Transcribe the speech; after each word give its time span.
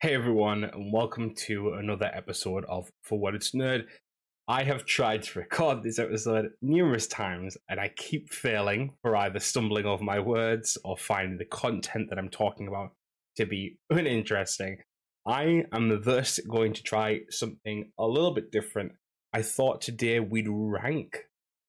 Hey 0.00 0.14
everyone, 0.14 0.62
and 0.62 0.92
welcome 0.92 1.34
to 1.48 1.72
another 1.72 2.08
episode 2.14 2.64
of 2.66 2.88
For 3.02 3.18
What 3.18 3.34
It's 3.34 3.50
Nerd. 3.50 3.86
I 4.46 4.62
have 4.62 4.84
tried 4.84 5.24
to 5.24 5.40
record 5.40 5.82
this 5.82 5.98
episode 5.98 6.50
numerous 6.62 7.08
times, 7.08 7.56
and 7.68 7.80
I 7.80 7.90
keep 7.96 8.32
failing 8.32 8.92
for 9.02 9.16
either 9.16 9.40
stumbling 9.40 9.86
over 9.86 10.04
my 10.04 10.20
words 10.20 10.78
or 10.84 10.96
finding 10.96 11.36
the 11.36 11.46
content 11.46 12.10
that 12.10 12.18
I'm 12.20 12.28
talking 12.28 12.68
about 12.68 12.92
to 13.38 13.44
be 13.44 13.80
uninteresting. 13.90 14.78
I 15.26 15.64
am 15.72 16.00
thus 16.04 16.38
going 16.48 16.74
to 16.74 16.82
try 16.84 17.22
something 17.28 17.90
a 17.98 18.06
little 18.06 18.32
bit 18.32 18.52
different. 18.52 18.92
I 19.32 19.42
thought 19.42 19.80
today 19.80 20.20
we'd 20.20 20.46
rank 20.48 21.24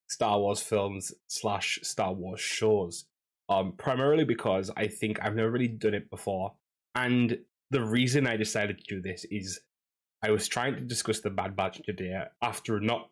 Star 0.08 0.40
Wars 0.40 0.62
films 0.62 1.16
slash 1.30 1.80
Star 1.82 2.14
Wars 2.14 2.42
shows. 2.42 3.06
Um, 3.50 3.74
primarily 3.76 4.24
because 4.24 4.70
I 4.78 4.86
think 4.86 5.18
I've 5.20 5.36
never 5.36 5.50
really 5.50 5.68
done 5.68 5.96
it 5.96 6.12
before, 6.12 6.54
and 6.94 7.40
the 7.72 7.82
reason 7.82 8.28
I 8.28 8.38
decided 8.38 8.80
to 8.80 8.96
do 8.96 9.02
this 9.02 9.26
is 9.30 9.60
I 10.24 10.32
was 10.32 10.48
trying 10.48 10.76
to 10.76 10.82
discuss 10.82 11.22
the 11.22 11.30
Bad 11.30 11.56
Batch 11.56 11.82
today 11.86 12.20
after 12.42 12.80
not 12.80 13.10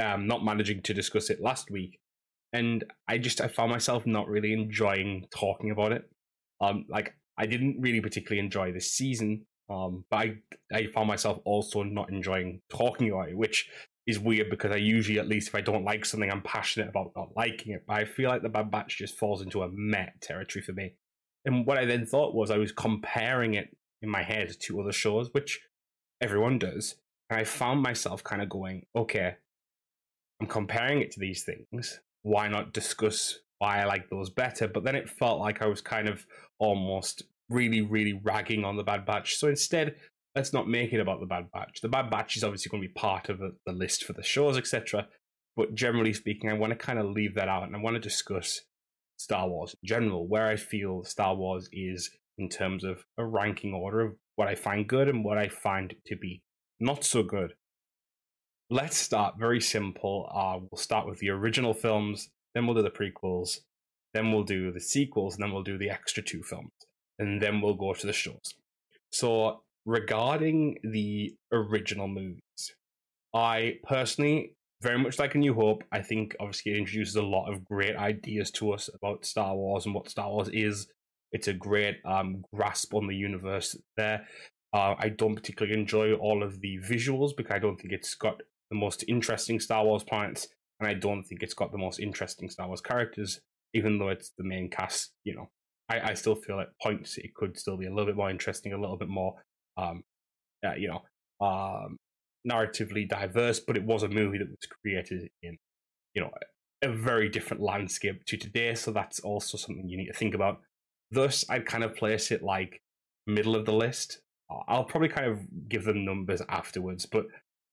um, 0.00 0.26
not 0.26 0.44
managing 0.44 0.82
to 0.82 0.94
discuss 0.94 1.30
it 1.30 1.40
last 1.40 1.70
week, 1.70 1.98
and 2.52 2.84
I 3.08 3.18
just 3.18 3.40
I 3.40 3.48
found 3.48 3.70
myself 3.70 4.06
not 4.06 4.28
really 4.28 4.52
enjoying 4.52 5.26
talking 5.30 5.70
about 5.70 5.92
it. 5.92 6.08
Um, 6.60 6.86
like 6.88 7.14
I 7.38 7.46
didn't 7.46 7.80
really 7.80 8.00
particularly 8.00 8.44
enjoy 8.44 8.72
this 8.72 8.92
season, 8.92 9.46
um, 9.68 10.04
but 10.10 10.16
I 10.16 10.36
I 10.72 10.86
found 10.86 11.08
myself 11.08 11.38
also 11.44 11.82
not 11.82 12.10
enjoying 12.10 12.60
talking 12.70 13.10
about 13.10 13.30
it, 13.30 13.36
which 13.36 13.68
is 14.06 14.18
weird 14.20 14.50
because 14.50 14.70
I 14.70 14.76
usually, 14.76 15.18
at 15.18 15.28
least 15.28 15.48
if 15.48 15.54
I 15.54 15.60
don't 15.60 15.84
like 15.84 16.04
something, 16.04 16.30
I'm 16.30 16.42
passionate 16.42 16.88
about 16.88 17.10
not 17.16 17.30
liking 17.36 17.72
it. 17.72 17.84
But 17.86 17.96
I 17.96 18.04
feel 18.04 18.30
like 18.30 18.42
the 18.42 18.48
Bad 18.48 18.70
Batch 18.70 18.98
just 18.98 19.18
falls 19.18 19.42
into 19.42 19.62
a 19.62 19.68
met 19.72 20.20
territory 20.22 20.62
for 20.62 20.72
me. 20.72 20.94
And 21.44 21.66
what 21.66 21.78
I 21.78 21.84
then 21.84 22.06
thought 22.06 22.34
was 22.34 22.50
I 22.50 22.58
was 22.58 22.72
comparing 22.72 23.54
it 23.54 23.76
in 24.06 24.10
my 24.10 24.22
head 24.22 24.56
to 24.60 24.80
other 24.80 24.92
shows, 24.92 25.28
which 25.32 25.60
everyone 26.20 26.58
does. 26.58 26.96
And 27.28 27.38
I 27.38 27.44
found 27.44 27.82
myself 27.82 28.24
kind 28.24 28.40
of 28.40 28.48
going, 28.48 28.86
okay, 28.94 29.36
I'm 30.40 30.46
comparing 30.46 31.00
it 31.00 31.10
to 31.12 31.20
these 31.20 31.44
things. 31.44 32.00
Why 32.22 32.48
not 32.48 32.72
discuss 32.72 33.38
why 33.58 33.80
I 33.80 33.84
like 33.84 34.08
those 34.08 34.30
better? 34.30 34.68
But 34.68 34.84
then 34.84 34.94
it 34.94 35.10
felt 35.10 35.40
like 35.40 35.60
I 35.60 35.66
was 35.66 35.80
kind 35.80 36.08
of 36.08 36.24
almost 36.58 37.24
really, 37.50 37.82
really 37.82 38.20
ragging 38.22 38.64
on 38.64 38.76
the 38.76 38.82
Bad 38.82 39.04
Batch. 39.04 39.36
So 39.36 39.48
instead, 39.48 39.96
let's 40.34 40.52
not 40.52 40.68
make 40.68 40.92
it 40.92 41.00
about 41.00 41.20
the 41.20 41.26
Bad 41.26 41.50
Batch. 41.52 41.80
The 41.80 41.88
Bad 41.88 42.10
Batch 42.10 42.36
is 42.36 42.44
obviously 42.44 42.70
going 42.70 42.82
to 42.82 42.88
be 42.88 42.94
part 42.94 43.28
of 43.28 43.38
the, 43.38 43.56
the 43.66 43.72
list 43.72 44.04
for 44.04 44.12
the 44.12 44.22
shows, 44.22 44.56
etc. 44.56 45.08
But 45.56 45.74
generally 45.74 46.12
speaking, 46.12 46.50
I 46.50 46.54
want 46.54 46.70
to 46.72 46.76
kind 46.76 46.98
of 46.98 47.06
leave 47.06 47.34
that 47.34 47.48
out 47.48 47.64
and 47.64 47.74
I 47.74 47.80
want 47.80 47.94
to 47.94 48.00
discuss 48.00 48.62
Star 49.18 49.48
Wars 49.48 49.74
in 49.82 49.86
general, 49.86 50.28
where 50.28 50.46
I 50.46 50.56
feel 50.56 51.02
Star 51.04 51.34
Wars 51.34 51.68
is 51.72 52.10
in 52.38 52.48
terms 52.48 52.84
of 52.84 53.04
a 53.18 53.24
ranking 53.24 53.72
order 53.72 54.00
of 54.00 54.14
what 54.36 54.48
I 54.48 54.54
find 54.54 54.86
good 54.86 55.08
and 55.08 55.24
what 55.24 55.38
I 55.38 55.48
find 55.48 55.94
to 56.06 56.16
be 56.16 56.42
not 56.78 57.04
so 57.04 57.22
good. 57.22 57.54
Let's 58.68 58.96
start 58.96 59.36
very 59.38 59.60
simple. 59.60 60.30
Uh, 60.34 60.58
we'll 60.70 60.78
start 60.78 61.06
with 61.06 61.18
the 61.20 61.30
original 61.30 61.72
films, 61.72 62.30
then 62.54 62.66
we'll 62.66 62.76
do 62.76 62.82
the 62.82 62.90
prequels, 62.90 63.60
then 64.12 64.32
we'll 64.32 64.44
do 64.44 64.72
the 64.72 64.80
sequels, 64.80 65.34
and 65.34 65.42
then 65.42 65.52
we'll 65.52 65.62
do 65.62 65.78
the 65.78 65.90
extra 65.90 66.22
two 66.22 66.42
films, 66.42 66.72
and 67.18 67.40
then 67.40 67.60
we'll 67.60 67.74
go 67.74 67.94
to 67.94 68.06
the 68.06 68.12
shows. 68.12 68.54
So, 69.10 69.62
regarding 69.84 70.78
the 70.82 71.34
original 71.52 72.08
movies, 72.08 72.40
I 73.32 73.78
personally 73.84 74.56
very 74.82 74.98
much 74.98 75.18
like 75.18 75.34
A 75.34 75.38
New 75.38 75.54
Hope. 75.54 75.84
I 75.92 76.02
think 76.02 76.36
obviously 76.38 76.72
it 76.72 76.78
introduces 76.78 77.16
a 77.16 77.22
lot 77.22 77.50
of 77.50 77.64
great 77.64 77.96
ideas 77.96 78.50
to 78.52 78.72
us 78.72 78.90
about 78.92 79.24
Star 79.24 79.54
Wars 79.54 79.86
and 79.86 79.94
what 79.94 80.10
Star 80.10 80.28
Wars 80.28 80.50
is 80.52 80.86
it's 81.32 81.48
a 81.48 81.52
great 81.52 81.96
um, 82.04 82.44
grasp 82.54 82.94
on 82.94 83.06
the 83.06 83.14
universe 83.14 83.76
there. 83.96 84.26
Uh, 84.72 84.94
I 84.98 85.08
don't 85.08 85.34
particularly 85.34 85.78
enjoy 85.78 86.14
all 86.14 86.42
of 86.42 86.60
the 86.60 86.78
visuals 86.78 87.30
because 87.36 87.54
I 87.54 87.58
don't 87.58 87.76
think 87.76 87.92
it's 87.92 88.14
got 88.14 88.40
the 88.70 88.76
most 88.76 89.04
interesting 89.08 89.60
Star 89.60 89.84
Wars 89.84 90.04
planets, 90.04 90.48
and 90.80 90.88
I 90.88 90.94
don't 90.94 91.22
think 91.22 91.42
it's 91.42 91.54
got 91.54 91.72
the 91.72 91.78
most 91.78 92.00
interesting 92.00 92.50
Star 92.50 92.66
Wars 92.66 92.80
characters, 92.80 93.40
even 93.74 93.98
though 93.98 94.08
it's 94.08 94.32
the 94.36 94.44
main 94.44 94.68
cast. 94.68 95.12
You 95.24 95.36
know, 95.36 95.50
I, 95.88 96.10
I 96.10 96.14
still 96.14 96.34
feel 96.34 96.60
at 96.60 96.68
points 96.82 97.16
it 97.18 97.34
could 97.34 97.58
still 97.58 97.76
be 97.76 97.86
a 97.86 97.90
little 97.90 98.06
bit 98.06 98.16
more 98.16 98.30
interesting, 98.30 98.72
a 98.72 98.80
little 98.80 98.98
bit 98.98 99.08
more, 99.08 99.34
um, 99.76 100.02
uh, 100.66 100.74
you 100.74 100.88
know, 100.88 101.46
um, 101.46 101.96
narratively 102.48 103.08
diverse. 103.08 103.60
But 103.60 103.76
it 103.76 103.84
was 103.84 104.02
a 104.02 104.08
movie 104.08 104.38
that 104.38 104.48
was 104.48 104.68
created 104.82 105.30
in, 105.42 105.56
you 106.14 106.22
know, 106.22 106.30
a 106.82 106.88
very 106.88 107.28
different 107.28 107.62
landscape 107.62 108.24
to 108.26 108.36
today, 108.36 108.74
so 108.74 108.90
that's 108.90 109.20
also 109.20 109.56
something 109.56 109.88
you 109.88 109.96
need 109.96 110.08
to 110.08 110.12
think 110.12 110.34
about. 110.34 110.60
Thus, 111.10 111.44
I'd 111.48 111.66
kind 111.66 111.84
of 111.84 111.94
place 111.94 112.30
it 112.30 112.42
like 112.42 112.82
middle 113.26 113.54
of 113.54 113.64
the 113.64 113.72
list. 113.72 114.20
I'll 114.68 114.84
probably 114.84 115.08
kind 115.08 115.26
of 115.26 115.40
give 115.68 115.84
them 115.84 116.04
numbers 116.04 116.42
afterwards, 116.48 117.06
but 117.06 117.26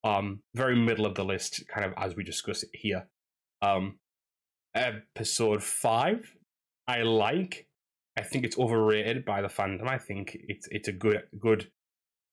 um, 0.03 0.41
very 0.55 0.75
middle 0.75 1.05
of 1.05 1.15
the 1.15 1.23
list, 1.23 1.63
kind 1.67 1.85
of 1.85 1.93
as 1.97 2.15
we 2.15 2.23
discuss 2.23 2.63
it 2.63 2.69
here. 2.73 3.07
Um, 3.61 3.97
episode 4.75 5.63
five, 5.63 6.33
I 6.87 7.03
like. 7.03 7.67
I 8.17 8.23
think 8.23 8.43
it's 8.43 8.57
overrated 8.57 9.25
by 9.25 9.41
the 9.41 9.47
fandom. 9.47 9.87
I 9.87 9.97
think 9.97 10.37
it's 10.47 10.67
it's 10.71 10.87
a 10.87 10.91
good 10.91 11.23
good 11.39 11.71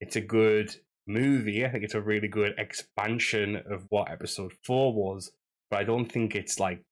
it's 0.01 0.17
a 0.17 0.21
good 0.21 0.75
movie. 1.07 1.65
I 1.65 1.71
think 1.71 1.85
it's 1.85 1.95
a 1.95 2.01
really 2.01 2.29
good 2.29 2.55
expansion 2.59 3.57
of 3.71 3.87
what 3.89 4.11
episode 4.11 4.53
four 4.65 4.93
was, 4.93 5.33
but 5.71 5.81
I 5.81 5.85
don't 5.85 6.11
think 6.11 6.35
it's 6.35 6.59
like 6.59 6.83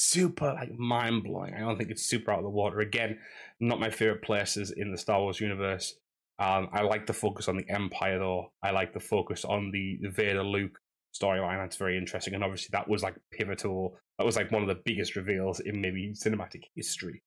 super 0.00 0.52
like 0.52 0.72
mind 0.78 1.24
blowing. 1.24 1.54
I 1.54 1.60
don't 1.60 1.76
think 1.76 1.90
it's 1.90 2.06
super 2.06 2.32
out 2.32 2.38
of 2.38 2.44
the 2.44 2.50
water. 2.50 2.80
Again, 2.80 3.18
not 3.60 3.80
my 3.80 3.90
favorite 3.90 4.22
places 4.22 4.72
in 4.76 4.90
the 4.90 4.98
Star 4.98 5.20
Wars 5.20 5.40
universe. 5.40 5.94
Um, 6.38 6.68
I 6.72 6.82
like 6.82 7.06
the 7.06 7.12
focus 7.12 7.48
on 7.48 7.56
the 7.56 7.68
Empire 7.68 8.18
though. 8.18 8.52
I 8.62 8.70
like 8.70 8.92
the 8.92 9.00
focus 9.00 9.44
on 9.44 9.70
the, 9.70 9.98
the 10.00 10.10
Vader 10.10 10.42
Luke 10.42 10.78
storyline. 11.14 11.58
That's 11.58 11.76
very 11.76 11.96
interesting, 11.96 12.34
and 12.34 12.42
obviously 12.42 12.70
that 12.72 12.88
was 12.88 13.02
like 13.02 13.16
pivotal. 13.30 13.96
That 14.18 14.24
was 14.24 14.36
like 14.36 14.50
one 14.50 14.62
of 14.62 14.68
the 14.68 14.82
biggest 14.84 15.16
reveals 15.16 15.60
in 15.60 15.80
maybe 15.80 16.14
cinematic 16.14 16.62
history. 16.74 17.22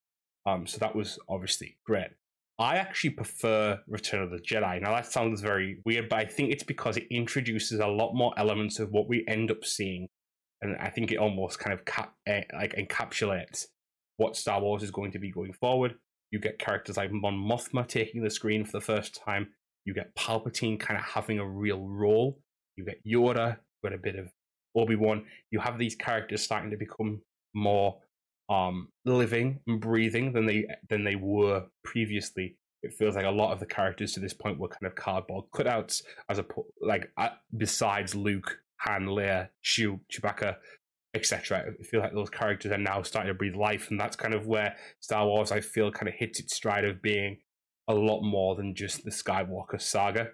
Um, 0.45 0.67
so 0.67 0.77
that 0.79 0.95
was 0.95 1.17
obviously 1.29 1.77
great. 1.85 2.09
I 2.57 2.77
actually 2.77 3.11
prefer 3.11 3.79
Return 3.87 4.21
of 4.21 4.31
the 4.31 4.37
Jedi. 4.37 4.81
Now 4.81 4.91
that 4.91 5.11
sounds 5.11 5.41
very 5.41 5.79
weird, 5.85 6.07
but 6.09 6.19
I 6.19 6.25
think 6.25 6.51
it's 6.51 6.63
because 6.63 6.95
it 6.95 7.07
introduces 7.11 7.79
a 7.79 7.87
lot 7.87 8.13
more 8.13 8.33
elements 8.37 8.79
of 8.79 8.91
what 8.91 9.09
we 9.09 9.25
end 9.27 9.51
up 9.51 9.65
seeing 9.65 10.07
and 10.61 10.75
I 10.77 10.89
think 10.89 11.11
it 11.11 11.17
almost 11.17 11.59
kind 11.59 11.73
of 11.73 11.85
cap, 11.85 12.13
uh, 12.29 12.41
like 12.53 12.75
encapsulates 12.75 13.65
what 14.17 14.35
Star 14.35 14.61
Wars 14.61 14.83
is 14.83 14.91
going 14.91 15.11
to 15.11 15.19
be 15.19 15.31
going 15.31 15.53
forward. 15.53 15.95
You 16.31 16.39
get 16.39 16.59
characters 16.59 16.97
like 16.97 17.11
Mon 17.11 17.33
Mothma 17.33 17.87
taking 17.87 18.23
the 18.23 18.29
screen 18.29 18.65
for 18.65 18.73
the 18.73 18.81
first 18.81 19.21
time. 19.23 19.49
You 19.85 19.93
get 19.93 20.15
Palpatine 20.15 20.79
kind 20.79 20.97
of 20.97 21.05
having 21.05 21.39
a 21.39 21.47
real 21.47 21.87
role. 21.87 22.39
You 22.75 22.85
get 22.85 23.05
Yoda, 23.05 23.57
got 23.83 23.93
a 23.93 23.97
bit 23.97 24.15
of 24.15 24.31
Obi 24.75 24.95
Wan. 24.95 25.25
You 25.51 25.59
have 25.59 25.77
these 25.77 25.95
characters 25.95 26.41
starting 26.41 26.71
to 26.71 26.77
become 26.77 27.21
more 27.53 27.97
um, 28.49 28.89
living 29.05 29.59
and 29.67 29.79
breathing 29.79 30.33
than 30.33 30.45
they 30.45 30.67
than 30.89 31.03
they 31.03 31.15
were 31.15 31.65
previously. 31.83 32.57
It 32.83 32.93
feels 32.93 33.15
like 33.15 33.25
a 33.25 33.31
lot 33.31 33.51
of 33.51 33.59
the 33.59 33.65
characters 33.65 34.13
to 34.13 34.19
this 34.19 34.33
point 34.33 34.59
were 34.59 34.67
kind 34.67 34.85
of 34.85 34.95
cardboard 34.95 35.45
cutouts, 35.53 36.03
as 36.29 36.39
a 36.39 36.45
like 36.81 37.11
besides 37.57 38.13
Luke 38.13 38.59
Han, 38.85 39.05
Leia, 39.05 39.49
Chew, 39.61 39.99
Chewbacca, 40.11 40.55
etc. 41.13 41.73
I 41.79 41.83
feel 41.83 42.01
like 42.01 42.13
those 42.13 42.29
characters 42.29 42.71
are 42.71 42.77
now 42.77 43.01
starting 43.01 43.29
to 43.29 43.37
breathe 43.37 43.55
life, 43.55 43.89
and 43.89 43.99
that's 43.99 44.15
kind 44.15 44.33
of 44.33 44.47
where 44.47 44.75
Star 44.99 45.25
Wars, 45.25 45.51
I 45.51 45.61
feel, 45.61 45.91
kind 45.91 46.09
of 46.09 46.15
hits 46.15 46.39
its 46.39 46.55
stride 46.55 46.85
of 46.85 47.01
being 47.01 47.37
a 47.87 47.93
lot 47.93 48.21
more 48.21 48.55
than 48.55 48.75
just 48.75 49.03
the 49.03 49.11
Skywalker 49.11 49.81
saga. 49.81 50.29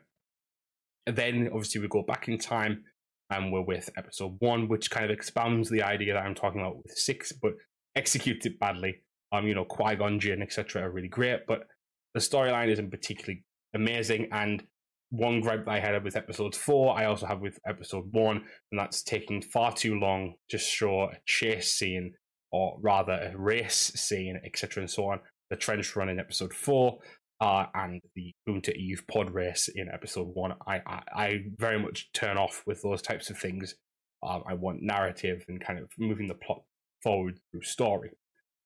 And 1.05 1.15
then, 1.15 1.49
obviously, 1.53 1.81
we 1.81 1.87
go 1.87 2.03
back 2.03 2.27
in 2.27 2.37
time, 2.37 2.83
and 3.29 3.51
we're 3.51 3.61
with 3.61 3.89
Episode 3.97 4.35
One, 4.39 4.67
which 4.67 4.91
kind 4.91 5.05
of 5.05 5.11
expounds 5.11 5.69
the 5.69 5.83
idea 5.83 6.13
that 6.13 6.23
I'm 6.23 6.35
talking 6.35 6.61
about 6.61 6.77
with 6.77 6.91
six, 6.91 7.31
but 7.31 7.53
executes 7.95 8.45
it 8.45 8.59
badly. 8.59 9.01
Um, 9.31 9.47
you 9.47 9.55
know, 9.55 9.65
Qui 9.65 9.95
Gon 9.95 10.19
Jinn, 10.19 10.41
etc., 10.41 10.83
are 10.83 10.91
really 10.91 11.07
great, 11.07 11.47
but 11.47 11.67
the 12.13 12.19
storyline 12.19 12.69
isn't 12.69 12.91
particularly 12.91 13.43
amazing, 13.73 14.27
and 14.31 14.63
one 15.11 15.41
gripe 15.41 15.65
that 15.65 15.71
I 15.71 15.79
had 15.79 16.03
with 16.03 16.15
episode 16.15 16.55
four, 16.55 16.97
I 16.97 17.05
also 17.05 17.27
have 17.27 17.41
with 17.41 17.59
episode 17.67 18.05
one, 18.11 18.37
and 18.71 18.79
that's 18.79 19.03
taking 19.03 19.41
far 19.41 19.73
too 19.73 19.99
long 19.99 20.33
to 20.49 20.57
show 20.57 21.03
a 21.03 21.17
chase 21.25 21.73
scene, 21.73 22.13
or 22.51 22.77
rather 22.81 23.13
a 23.13 23.37
race 23.37 23.91
scene, 23.95 24.39
etc., 24.43 24.81
and 24.81 24.89
so 24.89 25.09
on. 25.09 25.19
The 25.49 25.57
trench 25.57 25.95
run 25.95 26.09
in 26.09 26.19
episode 26.19 26.53
four, 26.53 26.99
uh, 27.41 27.65
and 27.73 28.01
the 28.15 28.33
Boonta 28.47 28.73
Eve 28.73 29.03
pod 29.11 29.33
race 29.33 29.67
in 29.67 29.89
episode 29.89 30.29
one. 30.33 30.53
I, 30.65 30.81
I, 30.85 31.01
I 31.13 31.39
very 31.57 31.79
much 31.79 32.11
turn 32.13 32.37
off 32.37 32.63
with 32.65 32.81
those 32.81 33.01
types 33.01 33.29
of 33.29 33.37
things. 33.37 33.75
Um, 34.23 34.43
I 34.47 34.53
want 34.53 34.81
narrative 34.81 35.43
and 35.49 35.59
kind 35.59 35.79
of 35.79 35.89
moving 35.99 36.27
the 36.27 36.35
plot 36.35 36.61
forward 37.03 37.39
through 37.51 37.63
story. 37.63 38.11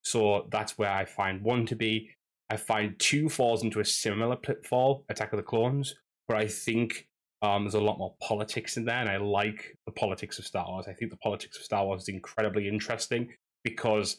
So 0.04 0.48
that's 0.52 0.78
where 0.78 0.92
I 0.92 1.06
find 1.06 1.42
one 1.42 1.66
to 1.68 1.76
be. 1.76 2.10
I 2.50 2.58
find 2.58 3.00
two 3.00 3.30
falls 3.30 3.64
into 3.64 3.80
a 3.80 3.86
similar 3.86 4.36
pitfall, 4.36 5.06
Attack 5.10 5.34
of 5.34 5.38
the 5.38 5.44
Clones, 5.44 5.96
but 6.28 6.38
I 6.38 6.48
think 6.48 7.08
um, 7.42 7.64
there's 7.64 7.76
a 7.76 7.80
lot 7.80 7.98
more 7.98 8.16
politics 8.22 8.78
in 8.78 8.86
there, 8.86 9.00
and 9.00 9.10
I 9.10 9.18
like 9.18 9.78
the 9.86 9.92
politics 9.92 10.40
of 10.40 10.46
Star 10.46 10.66
Wars. 10.68 10.88
I 10.88 10.94
think 10.94 11.12
the 11.12 11.18
politics 11.18 11.58
of 11.58 11.64
Star 11.64 11.86
Wars 11.86 12.04
is 12.04 12.10
incredibly 12.10 12.68
interesting 12.68 13.30
because 13.64 14.18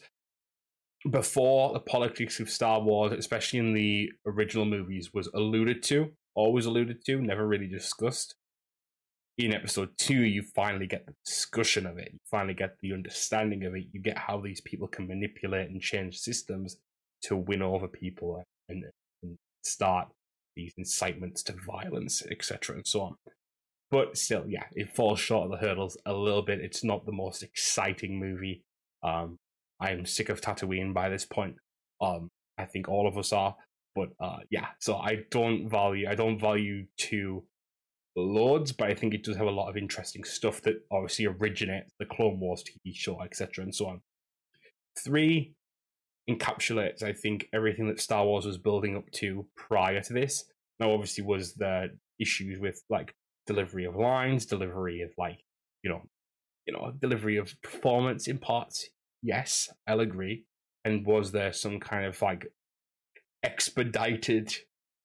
before 1.09 1.73
the 1.73 1.79
politics 1.79 2.39
of 2.39 2.49
Star 2.49 2.81
Wars, 2.81 3.11
especially 3.13 3.59
in 3.59 3.73
the 3.73 4.11
original 4.25 4.65
movies, 4.65 5.13
was 5.13 5.27
alluded 5.33 5.83
to 5.83 6.11
always 6.37 6.67
alluded 6.67 7.03
to, 7.03 7.19
never 7.19 7.45
really 7.45 7.67
discussed. 7.67 8.35
In 9.39 9.53
episode 9.53 9.89
two, 9.97 10.23
you 10.23 10.43
finally 10.43 10.87
get 10.87 11.05
the 11.05 11.13
discussion 11.25 11.85
of 11.85 11.97
it. 11.97 12.09
You 12.13 12.19
finally 12.29 12.53
get 12.53 12.77
the 12.79 12.93
understanding 12.93 13.65
of 13.65 13.75
it. 13.75 13.85
You 13.91 14.01
get 14.01 14.17
how 14.17 14.39
these 14.39 14.61
people 14.61 14.87
can 14.87 15.07
manipulate 15.07 15.69
and 15.69 15.81
change 15.81 16.17
systems 16.19 16.77
to 17.23 17.35
win 17.35 17.61
over 17.61 17.87
people 17.87 18.43
and, 18.69 18.85
and 19.23 19.35
start 19.63 20.07
these 20.57 20.73
incitements 20.77 21.43
to 21.43 21.53
violence, 21.65 22.23
etc., 22.29 22.75
and 22.75 22.85
so 22.85 23.01
on. 23.01 23.15
But 23.89 24.17
still, 24.17 24.43
yeah, 24.47 24.65
it 24.73 24.93
falls 24.93 25.19
short 25.19 25.45
of 25.45 25.51
the 25.51 25.65
hurdles 25.65 25.97
a 26.05 26.13
little 26.13 26.41
bit. 26.41 26.59
It's 26.59 26.83
not 26.83 27.05
the 27.05 27.13
most 27.13 27.41
exciting 27.41 28.19
movie. 28.19 28.63
Um, 29.01 29.37
I'm 29.79 30.05
sick 30.05 30.27
of 30.27 30.41
Tatooine 30.41 30.93
by 30.93 31.07
this 31.07 31.25
point. 31.25 31.55
Um, 32.01 32.29
I 32.57 32.65
think 32.65 32.89
all 32.89 33.07
of 33.07 33.17
us 33.17 33.31
are. 33.31 33.55
But 33.95 34.09
uh, 34.19 34.39
yeah, 34.51 34.67
so 34.79 34.97
I 34.97 35.23
don't 35.31 35.69
value 35.69 36.07
I 36.07 36.15
don't 36.15 36.39
value 36.39 36.85
two 36.97 37.43
loads, 38.15 38.71
but 38.71 38.89
I 38.89 38.93
think 38.93 39.13
it 39.13 39.23
does 39.23 39.37
have 39.37 39.47
a 39.47 39.51
lot 39.51 39.69
of 39.69 39.77
interesting 39.77 40.23
stuff 40.23 40.61
that 40.63 40.83
obviously 40.91 41.25
originates 41.25 41.91
the 41.99 42.05
Clone 42.05 42.39
Wars 42.39 42.63
TV 42.63 42.93
show, 42.95 43.21
etc., 43.21 43.63
and 43.63 43.73
so 43.73 43.87
on. 43.87 44.01
Three 45.03 45.55
encapsulates, 46.29 47.03
I 47.03 47.13
think, 47.13 47.47
everything 47.53 47.87
that 47.87 48.01
Star 48.01 48.25
Wars 48.25 48.45
was 48.45 48.57
building 48.57 48.97
up 48.97 49.09
to 49.11 49.45
prior 49.55 50.01
to 50.01 50.13
this. 50.13 50.45
Now, 50.79 50.91
obviously, 50.91 51.23
was 51.23 51.53
the 51.53 51.89
issues 52.19 52.59
with 52.59 52.83
like 52.89 53.15
delivery 53.45 53.85
of 53.85 53.95
lines, 53.95 54.45
delivery 54.45 55.01
of 55.01 55.11
like, 55.17 55.39
you 55.83 55.89
know, 55.89 56.03
you 56.65 56.73
know, 56.73 56.91
delivery 56.99 57.37
of 57.37 57.59
performance 57.61 58.27
in 58.27 58.37
parts. 58.37 58.89
Yes, 59.23 59.69
I'll 59.87 60.01
agree. 60.01 60.43
And 60.85 61.05
was 61.05 61.31
there 61.31 61.53
some 61.53 61.79
kind 61.79 62.05
of 62.05 62.21
like 62.21 62.47
expedited 63.43 64.53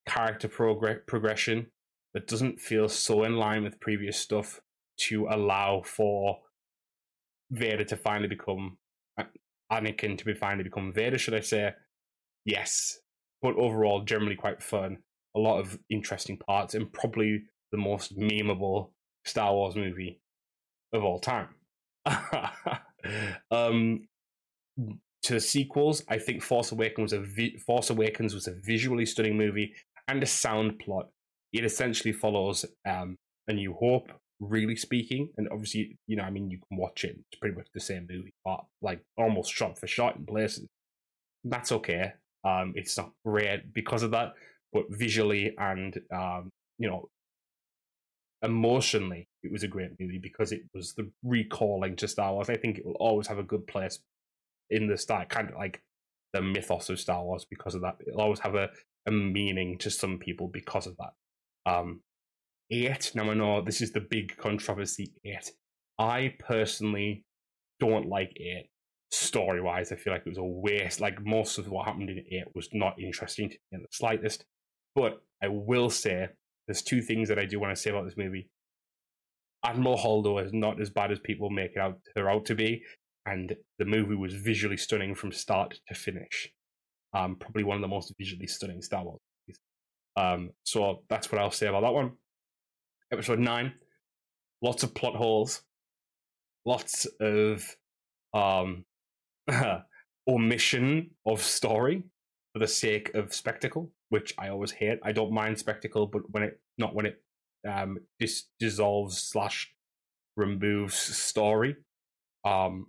character 0.07 0.49
progr- 0.49 1.07
progression 1.07 1.69
that 2.15 2.27
doesn't 2.27 2.61
feel 2.61 2.89
so 2.89 3.25
in 3.25 3.37
line 3.37 3.63
with 3.63 3.81
previous 3.81 4.19
stuff 4.19 4.61
to 4.99 5.27
allow 5.31 5.83
for 5.85 6.41
Vader 7.51 7.85
to 7.85 7.97
finally 7.97 8.29
become 8.29 8.79
Anakin 9.73 10.19
to 10.19 10.25
be 10.25 10.35
finally 10.35 10.65
become 10.65 10.93
Vader, 10.93 11.19
should 11.19 11.35
I 11.35 11.41
say? 11.41 11.73
Yes, 12.45 12.99
but 13.41 13.57
overall, 13.57 14.03
generally 14.03 14.37
quite 14.37 14.63
fun. 14.63 14.99
A 15.37 15.41
lot 15.41 15.59
of 15.59 15.79
interesting 15.91 16.37
parts, 16.37 16.75
and 16.75 16.93
probably 16.93 17.43
the 17.71 17.79
most 17.79 18.19
memeable 18.19 18.91
Star 19.25 19.53
Wars 19.55 19.77
movie 19.77 20.21
of 20.93 21.05
all 21.05 21.19
time. 21.19 21.49
um, 23.51 24.07
to 25.23 25.35
the 25.35 25.41
sequels, 25.41 26.03
I 26.09 26.19
think 26.19 26.43
Force 26.43 26.73
Awakens 26.73 27.13
was 27.13 27.13
a 27.13 27.21
vi- 27.21 27.57
Force 27.59 27.91
Awakens 27.91 28.35
was 28.35 28.47
a 28.47 28.55
visually 28.63 29.07
stunning 29.07 29.37
movie 29.37 29.73
and 30.09 30.23
a 30.23 30.27
sound 30.27 30.79
plot. 30.79 31.09
It 31.53 31.65
essentially 31.65 32.13
follows 32.13 32.65
um, 32.89 33.17
A 33.49 33.53
New 33.53 33.75
Hope, 33.75 34.11
really 34.43 34.77
speaking, 34.77 35.31
and 35.37 35.49
obviously, 35.51 35.97
you 36.07 36.17
know, 36.17 36.25
I 36.25 36.31
mean, 36.31 36.51
you 36.51 36.59
can 36.59 36.79
watch 36.79 37.05
it; 37.05 37.17
it's 37.31 37.39
pretty 37.39 37.57
much 37.57 37.69
the 37.73 37.81
same 37.81 38.07
movie, 38.11 38.35
but 38.45 38.65
like 38.81 39.01
almost 39.17 39.53
shot 39.53 39.79
for 39.79 39.87
shot 39.87 40.17
in 40.17 40.27
places. 40.27 40.67
That's 41.45 41.73
okay. 41.73 42.13
Um, 42.45 42.73
it's 42.77 42.97
not 42.97 43.13
great 43.25 43.73
because 43.73 44.03
of 44.03 44.11
that, 44.13 44.35
but 44.73 44.85
visually 44.91 45.55
and 45.59 45.99
um, 46.13 46.51
you 46.79 46.89
know, 46.89 47.09
emotionally, 48.43 49.29
it 49.43 49.53
was 49.53 49.63
a 49.63 49.69
great 49.69 49.91
movie 50.01 50.19
because 50.19 50.53
it 50.53 50.63
was 50.75 50.95
the 50.95 51.11
recalling 51.23 51.97
to 51.97 52.09
Star 52.09 52.33
Wars. 52.33 52.51
I 52.51 52.57
think 52.57 52.79
it 52.79 52.87
will 52.87 52.97
always 52.99 53.29
have 53.29 53.39
a 53.39 53.45
good 53.45 53.67
place 53.67 54.01
in 54.71 54.89
the 54.89 54.99
start, 54.99 55.29
kind 55.29 55.51
of 55.51 55.57
like 55.57 55.81
the 56.33 56.43
mythos 56.43 56.91
of 56.91 56.99
Star 56.99 57.23
Wars 57.23 57.47
because 57.49 57.75
of 57.75 57.83
that. 57.83 57.97
It'll 58.07 58.21
always 58.21 58.41
have 58.41 58.55
a, 58.55 58.71
a 59.07 59.11
meaning 59.11 59.79
to 59.79 59.91
some 59.91 60.19
people 60.19 60.49
because 60.49 60.87
of 60.87 60.97
that. 60.97 61.71
Um, 61.71 62.01
eight. 62.73 63.13
Now 63.15 63.31
I 63.31 63.35
know 63.35 63.63
this 63.63 63.81
is 63.81 63.93
the 63.93 64.01
big 64.01 64.37
controversy. 64.37 65.13
It. 65.23 65.51
I 65.99 66.35
personally 66.41 67.25
don't 67.79 68.09
like 68.09 68.33
it 68.37 68.67
Story 69.13 69.61
wise, 69.61 69.93
I 69.93 69.97
feel 69.97 70.15
like 70.15 70.23
it 70.25 70.31
was 70.31 70.39
a 70.39 70.43
waste. 70.43 70.99
Like 70.99 71.23
most 71.23 71.59
of 71.59 71.69
what 71.69 71.85
happened 71.85 72.09
in 72.09 72.25
it 72.27 72.49
was 72.55 72.71
not 72.73 72.99
interesting 72.99 73.51
to 73.51 73.55
me 73.55 73.61
in 73.73 73.83
the 73.83 73.89
slightest. 73.91 74.47
But 74.95 75.21
I 75.43 75.49
will 75.49 75.91
say 75.91 76.29
there's 76.67 76.81
two 76.81 77.03
things 77.03 77.29
that 77.29 77.39
I 77.39 77.45
do 77.45 77.61
want 77.61 77.77
to 77.77 77.81
say 77.81 77.91
about 77.91 78.07
this 78.07 78.17
movie. 78.17 78.49
Admiral 79.63 79.99
Holdo 79.99 80.43
is 80.43 80.55
not 80.55 80.81
as 80.81 80.89
bad 80.89 81.13
as 81.13 81.19
people 81.19 81.51
make 81.51 81.73
it 81.73 81.79
out 81.79 81.99
her 82.17 82.31
out 82.31 82.47
to 82.47 82.55
be 82.55 82.83
and 83.27 83.55
the 83.79 83.85
movie 83.85 84.15
was 84.15 84.33
visually 84.33 84.79
stunning 84.79 85.15
from 85.15 85.31
start 85.31 85.79
to 85.89 85.95
finish. 85.95 86.51
Um, 87.13 87.37
probably 87.37 87.65
one 87.65 87.77
of 87.77 87.83
the 87.83 87.89
most 87.89 88.15
visually 88.19 88.47
stunning 88.47 88.81
Star 88.81 89.05
Wars 89.05 89.21
movies. 89.47 89.61
Um, 90.17 90.51
so 90.65 91.03
that's 91.11 91.31
what 91.31 91.39
I'll 91.39 91.51
say 91.51 91.67
about 91.67 91.83
that 91.83 91.93
one. 91.93 92.13
Episode 93.13 93.41
nine, 93.41 93.75
lots 94.63 94.83
of 94.83 94.95
plot 94.95 95.15
holes, 95.15 95.61
lots 96.65 97.07
of 97.21 97.77
um, 98.33 98.87
omission 100.27 101.11
of 101.27 101.43
story 101.43 102.05
for 102.55 102.59
the 102.59 102.67
sake 102.67 103.15
of 103.15 103.35
spectacle, 103.35 103.93
which 104.09 104.33
I 104.39 104.49
always 104.49 104.71
hate. 104.71 104.99
I 105.03 105.13
don't 105.13 105.31
mind 105.31 105.59
spectacle, 105.59 106.07
but 106.07 106.23
when 106.31 106.43
it 106.43 106.59
not 106.79 106.95
when 106.95 107.05
it 107.05 107.23
um, 107.69 107.99
dis- 108.19 108.49
dissolves 108.59 109.19
slash 109.19 109.71
removes 110.39 110.97
story. 110.97 111.77
Um, 112.47 112.87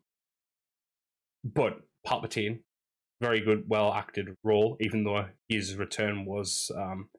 but 1.43 1.81
Palpatine, 2.07 2.59
very 3.19 3.41
good, 3.41 3.65
well 3.67 3.93
acted 3.93 4.37
role, 4.41 4.77
even 4.79 5.03
though 5.03 5.25
his 5.49 5.75
return 5.75 6.23
was 6.23 6.71
um, 6.77 7.09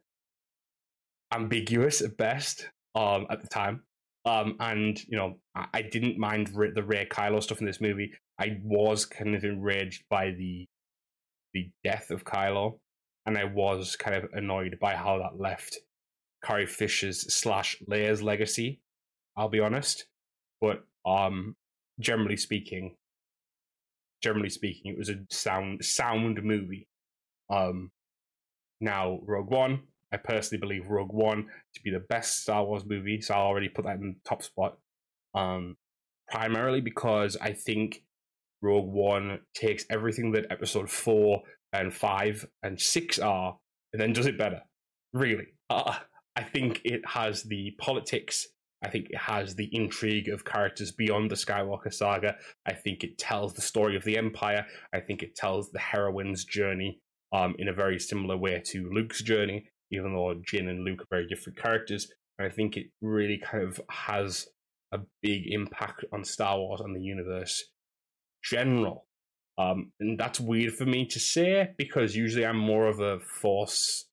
ambiguous 1.35 2.01
at 2.01 2.17
best 2.17 2.71
um, 2.95 3.27
at 3.31 3.43
the 3.43 3.49
time. 3.49 3.83
Um, 4.27 4.57
and 4.61 4.99
you 5.07 5.17
know, 5.17 5.39
I, 5.55 5.67
I 5.75 5.83
didn't 5.83 6.19
mind 6.19 6.49
the 6.49 6.83
Rey 6.83 7.07
Kylo 7.07 7.43
stuff 7.43 7.61
in 7.61 7.67
this 7.67 7.81
movie. 7.81 8.13
I 8.39 8.59
was 8.63 9.05
kind 9.05 9.35
of 9.35 9.45
enraged 9.45 10.05
by 10.09 10.31
the 10.31 10.67
the 11.53 11.71
death 11.85 12.11
of 12.11 12.25
Kylo, 12.25 12.79
and 13.27 13.39
I 13.39 13.45
was 13.45 13.97
kind 13.97 14.17
of 14.17 14.31
annoyed 14.33 14.79
by 14.81 14.97
how 14.97 15.19
that 15.19 15.41
left 15.41 15.79
Carrie 16.43 16.67
Fisher's 16.67 17.33
slash 17.33 17.77
Leia's 17.89 18.23
legacy. 18.23 18.81
I'll 19.37 19.49
be 19.49 19.61
honest, 19.61 20.07
but 20.61 20.85
um, 21.05 21.57
generally 22.01 22.37
speaking, 22.37 22.97
generally 24.23 24.51
speaking, 24.51 24.93
it 24.93 24.99
was 24.99 25.11
a 25.11 25.17
sound 25.31 25.85
sound 25.85 26.43
movie. 26.43 26.89
Um, 27.51 27.91
now 28.81 29.21
Rogue 29.27 29.51
One, 29.51 29.83
I 30.15 30.19
personally 30.19 30.61
believe 30.61 30.89
Rogue 30.89 31.13
One 31.13 31.47
to 31.75 31.83
be 31.83 31.91
the 31.91 32.05
best 32.09 32.43
Star 32.43 32.65
Wars 32.65 32.85
movie, 32.87 33.21
so 33.21 33.35
I'll 33.35 33.47
already 33.47 33.69
put 33.69 33.85
that 33.85 33.97
in 33.97 34.15
the 34.15 34.29
top 34.29 34.43
spot. 34.43 34.79
Um, 35.35 35.77
primarily 36.29 36.81
because 36.81 37.37
I 37.37 37.53
think 37.53 38.05
Rogue 38.63 38.91
One 38.91 39.41
takes 39.55 39.85
everything 39.91 40.33
that 40.33 40.47
Episode 40.51 40.91
Four 40.91 41.43
and 41.73 41.93
Five 41.93 42.47
and 42.63 42.81
Six 42.81 43.19
are, 43.19 43.59
and 43.93 44.01
then 44.01 44.13
does 44.13 44.27
it 44.27 44.39
better. 44.39 44.63
Really, 45.13 45.47
uh, 45.71 45.97
I 46.37 46.43
think 46.43 46.81
it 46.85 47.03
has 47.07 47.43
the 47.43 47.73
politics 47.79 48.47
I 48.85 48.91
think 48.91 49.09
it 49.11 49.17
has 49.17 49.55
the 49.55 49.75
intrigue 49.75 50.29
of 50.29 50.45
characters 50.45 50.93
beyond 50.93 51.31
the 51.31 51.37
Skywalker 51.37 51.93
saga. 51.93 52.37
I 52.67 52.75
think 52.75 53.03
it 53.03 53.17
tells 53.17 53.55
the 53.55 53.63
story 53.63 53.97
of 53.97 54.05
the 54.05 54.19
Empire. 54.19 54.67
I 54.93 55.01
think 55.01 55.23
it 55.23 55.35
tells 55.35 55.71
the 55.71 55.79
heroine's 55.79 56.45
journey 56.45 57.01
um, 57.33 57.55
in 57.59 57.69
a 57.69 57.73
very 57.73 57.99
similar 57.99 58.37
way 58.37 58.63
to 58.67 58.91
Luke's 58.93 59.23
journey, 59.23 59.71
even 59.95 60.15
though 60.15 60.35
Jyn 60.51 60.69
and 60.69 60.85
Luke 60.85 61.03
are 61.03 61.07
very 61.11 61.27
different 61.27 61.59
characters. 61.59 62.09
I 62.39 62.49
think 62.49 62.77
it 62.77 62.87
really 63.01 63.39
kind 63.39 63.65
of 63.65 63.81
has 63.89 64.49
a 64.93 64.99
big 65.23 65.47
impact 65.47 66.05
on 66.13 66.25
Star 66.25 66.59
Wars 66.59 66.81
and 66.81 66.95
the 66.95 67.01
universe 67.01 67.65
general. 68.43 69.07
Um, 69.57 69.93
and 70.01 70.19
that's 70.19 70.41
weird 70.41 70.75
for 70.75 70.85
me 70.85 71.07
to 71.07 71.21
say 71.21 71.71
because 71.79 72.17
usually 72.17 72.45
I'm 72.45 72.59
more 72.59 72.89
of 72.89 73.01
a 73.01 73.21
Force 73.21 74.07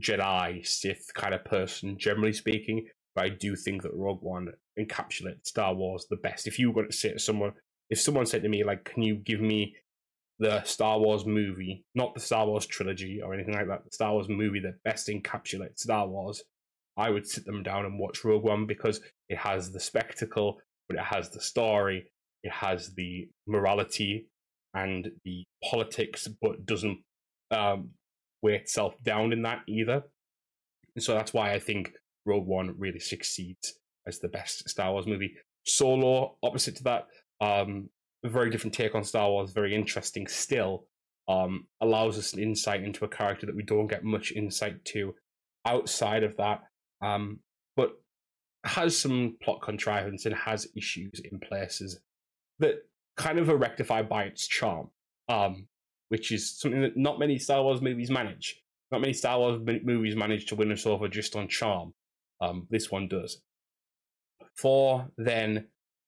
Jedi 0.00 0.66
Sith 0.66 1.12
kind 1.14 1.34
of 1.34 1.44
person, 1.44 1.98
generally 1.98 2.32
speaking. 2.32 2.86
But 3.14 3.24
I 3.24 3.28
do 3.30 3.56
think 3.56 3.82
that 3.82 3.94
Rogue 3.94 4.22
One 4.22 4.48
encapsulates 4.78 5.46
Star 5.46 5.74
Wars 5.74 6.06
the 6.08 6.16
best. 6.16 6.46
If 6.46 6.58
you 6.58 6.70
were 6.70 6.86
to 6.86 6.92
say 6.92 7.12
to 7.12 7.18
someone, 7.18 7.52
if 7.90 8.00
someone 8.00 8.26
said 8.26 8.42
to 8.42 8.48
me, 8.48 8.64
like, 8.64 8.84
can 8.84 9.02
you 9.02 9.16
give 9.16 9.40
me 9.40 9.74
the 10.38 10.62
Star 10.64 10.98
Wars 10.98 11.26
movie, 11.26 11.84
not 11.94 12.14
the 12.14 12.20
Star 12.20 12.46
Wars 12.46 12.66
trilogy 12.66 13.20
or 13.22 13.34
anything 13.34 13.54
like 13.54 13.66
that, 13.68 13.84
the 13.84 13.90
Star 13.90 14.12
Wars 14.12 14.28
movie 14.28 14.60
that 14.60 14.82
best 14.84 15.08
encapsulates 15.08 15.80
Star 15.80 16.06
Wars, 16.06 16.42
I 16.96 17.10
would 17.10 17.26
sit 17.26 17.44
them 17.44 17.62
down 17.62 17.84
and 17.84 17.98
watch 17.98 18.24
Rogue 18.24 18.44
One 18.44 18.66
because 18.66 19.00
it 19.28 19.38
has 19.38 19.70
the 19.70 19.80
spectacle, 19.80 20.60
but 20.88 20.98
it 20.98 21.04
has 21.04 21.30
the 21.30 21.40
story, 21.40 22.10
it 22.42 22.52
has 22.52 22.94
the 22.94 23.28
morality 23.46 24.28
and 24.74 25.10
the 25.24 25.44
politics, 25.64 26.28
but 26.40 26.66
doesn't 26.66 26.98
um, 27.50 27.90
weigh 28.42 28.56
itself 28.56 28.94
down 29.02 29.32
in 29.32 29.42
that 29.42 29.62
either. 29.68 30.02
And 30.94 31.02
so 31.02 31.14
that's 31.14 31.32
why 31.32 31.52
I 31.52 31.58
think 31.58 31.92
Rogue 32.26 32.46
One 32.46 32.74
really 32.78 33.00
succeeds 33.00 33.78
as 34.06 34.18
the 34.18 34.28
best 34.28 34.68
Star 34.68 34.92
Wars 34.92 35.06
movie. 35.06 35.34
Solo, 35.66 36.36
opposite 36.42 36.76
to 36.76 36.84
that, 36.84 37.06
um, 37.40 37.90
a 38.24 38.28
very 38.28 38.50
different 38.50 38.74
take 38.74 38.94
on 38.94 39.04
Star 39.04 39.30
Wars, 39.30 39.52
very 39.52 39.74
interesting 39.74 40.26
still. 40.26 40.86
Um, 41.28 41.66
allows 41.82 42.16
us 42.16 42.32
an 42.32 42.40
insight 42.40 42.82
into 42.82 43.04
a 43.04 43.08
character 43.08 43.44
that 43.44 43.54
we 43.54 43.62
don't 43.62 43.86
get 43.86 44.02
much 44.02 44.32
insight 44.32 44.82
to 44.86 45.14
outside 45.66 46.22
of 46.24 46.34
that, 46.38 46.62
um, 47.02 47.40
but 47.76 47.90
has 48.64 48.98
some 48.98 49.36
plot 49.42 49.60
contrivance 49.60 50.24
and 50.24 50.34
has 50.34 50.66
issues 50.74 51.20
in 51.30 51.38
places 51.38 52.00
that 52.60 52.76
kind 53.18 53.38
of 53.38 53.50
are 53.50 53.58
rectified 53.58 54.08
by 54.08 54.24
its 54.24 54.46
charm, 54.46 54.88
um, 55.28 55.66
which 56.08 56.32
is 56.32 56.58
something 56.58 56.80
that 56.80 56.96
not 56.96 57.18
many 57.18 57.38
Star 57.38 57.62
Wars 57.62 57.82
movies 57.82 58.10
manage. 58.10 58.62
Not 58.90 59.02
many 59.02 59.12
Star 59.12 59.38
Wars 59.38 59.60
movies 59.84 60.16
manage 60.16 60.46
to 60.46 60.54
win 60.54 60.72
us 60.72 60.86
over 60.86 61.08
just 61.08 61.36
on 61.36 61.48
charm. 61.48 61.92
Um, 62.40 62.66
this 62.70 62.90
one 62.90 63.06
does. 63.06 63.42
For 64.56 65.08
then 65.18 65.66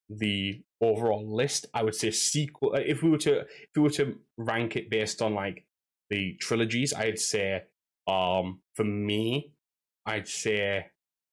the 0.08 0.62
overall 0.80 1.34
list, 1.34 1.66
I 1.74 1.82
would 1.82 1.94
say 1.94 2.10
sequel. 2.10 2.72
Uh, 2.74 2.80
if 2.84 3.02
we 3.02 3.10
were 3.10 3.18
to 3.18 3.40
if 3.40 3.70
we 3.76 3.82
were 3.82 3.90
to 3.90 4.16
rank 4.36 4.76
it 4.76 4.90
based 4.90 5.22
on 5.22 5.34
like 5.34 5.64
the 6.08 6.36
trilogies, 6.40 6.92
I'd 6.92 7.18
say 7.18 7.62
um 8.06 8.60
for 8.74 8.84
me, 8.84 9.52
I'd 10.06 10.28
say 10.28 10.86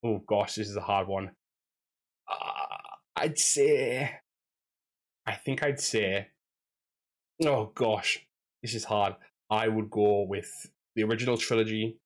oh 0.03 0.19
gosh, 0.27 0.55
this 0.55 0.69
is 0.69 0.75
a 0.75 0.81
hard 0.81 1.07
one. 1.07 1.31
Uh, 2.29 2.77
I'd 3.15 3.39
say 3.39 4.11
I 5.25 5.33
think 5.33 5.63
I'd 5.63 5.79
say 5.79 6.27
oh 7.45 7.71
gosh, 7.73 8.19
this 8.61 8.73
is 8.73 8.83
hard. 8.83 9.15
I 9.49 9.67
would 9.67 9.89
go 9.89 10.23
with 10.23 10.51
the 10.95 11.03
original 11.03 11.37
trilogy. 11.37 11.99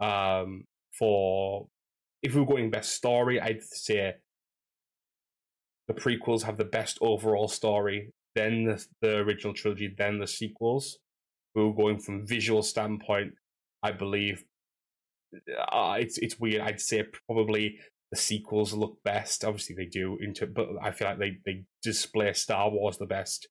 Um, 0.00 0.64
for 0.96 1.68
if 2.22 2.34
we 2.34 2.40
were 2.40 2.46
going 2.46 2.70
best 2.70 2.92
story, 2.92 3.40
I'd 3.40 3.62
say 3.62 4.14
the 5.88 5.94
prequels 5.94 6.42
have 6.42 6.56
the 6.56 6.64
best 6.64 6.98
overall 7.00 7.48
story, 7.48 8.10
then 8.34 8.64
the, 8.64 8.86
the 9.00 9.16
original 9.18 9.54
trilogy, 9.54 9.94
then 9.96 10.18
the 10.18 10.26
sequels. 10.26 10.98
We 11.54 11.64
were 11.64 11.74
going 11.74 12.00
from 12.00 12.26
visual 12.26 12.62
standpoint, 12.62 13.34
I 13.82 13.92
believe. 13.92 14.44
Uh, 15.72 15.96
it's 15.98 16.18
it's 16.18 16.38
weird. 16.38 16.62
I'd 16.62 16.80
say 16.80 17.04
probably 17.28 17.78
the 18.10 18.16
sequels 18.16 18.72
look 18.72 18.98
best. 19.04 19.44
Obviously, 19.44 19.74
they 19.76 19.86
do. 19.86 20.18
Into 20.20 20.46
but 20.46 20.68
I 20.82 20.90
feel 20.90 21.08
like 21.08 21.18
they 21.18 21.38
they 21.44 21.64
display 21.82 22.32
Star 22.32 22.70
Wars 22.70 22.98
the 22.98 23.06
best 23.06 23.48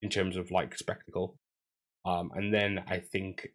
in 0.00 0.08
terms 0.08 0.36
of 0.36 0.50
like 0.50 0.76
spectacle. 0.76 1.36
Um, 2.04 2.30
and 2.34 2.52
then 2.52 2.84
I 2.88 2.98
think 2.98 3.48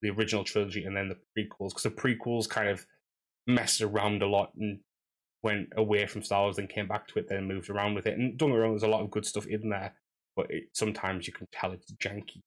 the 0.00 0.10
original 0.10 0.44
trilogy 0.44 0.84
and 0.84 0.96
then 0.96 1.08
the 1.08 1.16
prequels 1.36 1.70
because 1.70 1.82
the 1.82 1.90
prequels 1.90 2.48
kind 2.48 2.68
of 2.68 2.86
messed 3.46 3.80
around 3.82 4.22
a 4.22 4.26
lot 4.26 4.52
and 4.58 4.80
went 5.42 5.68
away 5.76 6.06
from 6.06 6.22
Star 6.22 6.42
Wars, 6.42 6.56
then 6.56 6.66
came 6.66 6.88
back 6.88 7.06
to 7.08 7.18
it, 7.18 7.28
then 7.28 7.46
moved 7.46 7.70
around 7.70 7.94
with 7.94 8.06
it. 8.06 8.18
And 8.18 8.36
don't 8.36 8.50
get 8.50 8.56
me 8.56 8.60
wrong, 8.60 8.72
there's 8.72 8.82
a 8.82 8.88
lot 8.88 9.02
of 9.02 9.10
good 9.10 9.24
stuff 9.24 9.46
in 9.46 9.68
there, 9.68 9.94
but 10.36 10.50
it, 10.50 10.64
sometimes 10.72 11.26
you 11.26 11.32
can 11.32 11.46
tell 11.52 11.72
it's 11.72 11.92
janky 11.94 12.42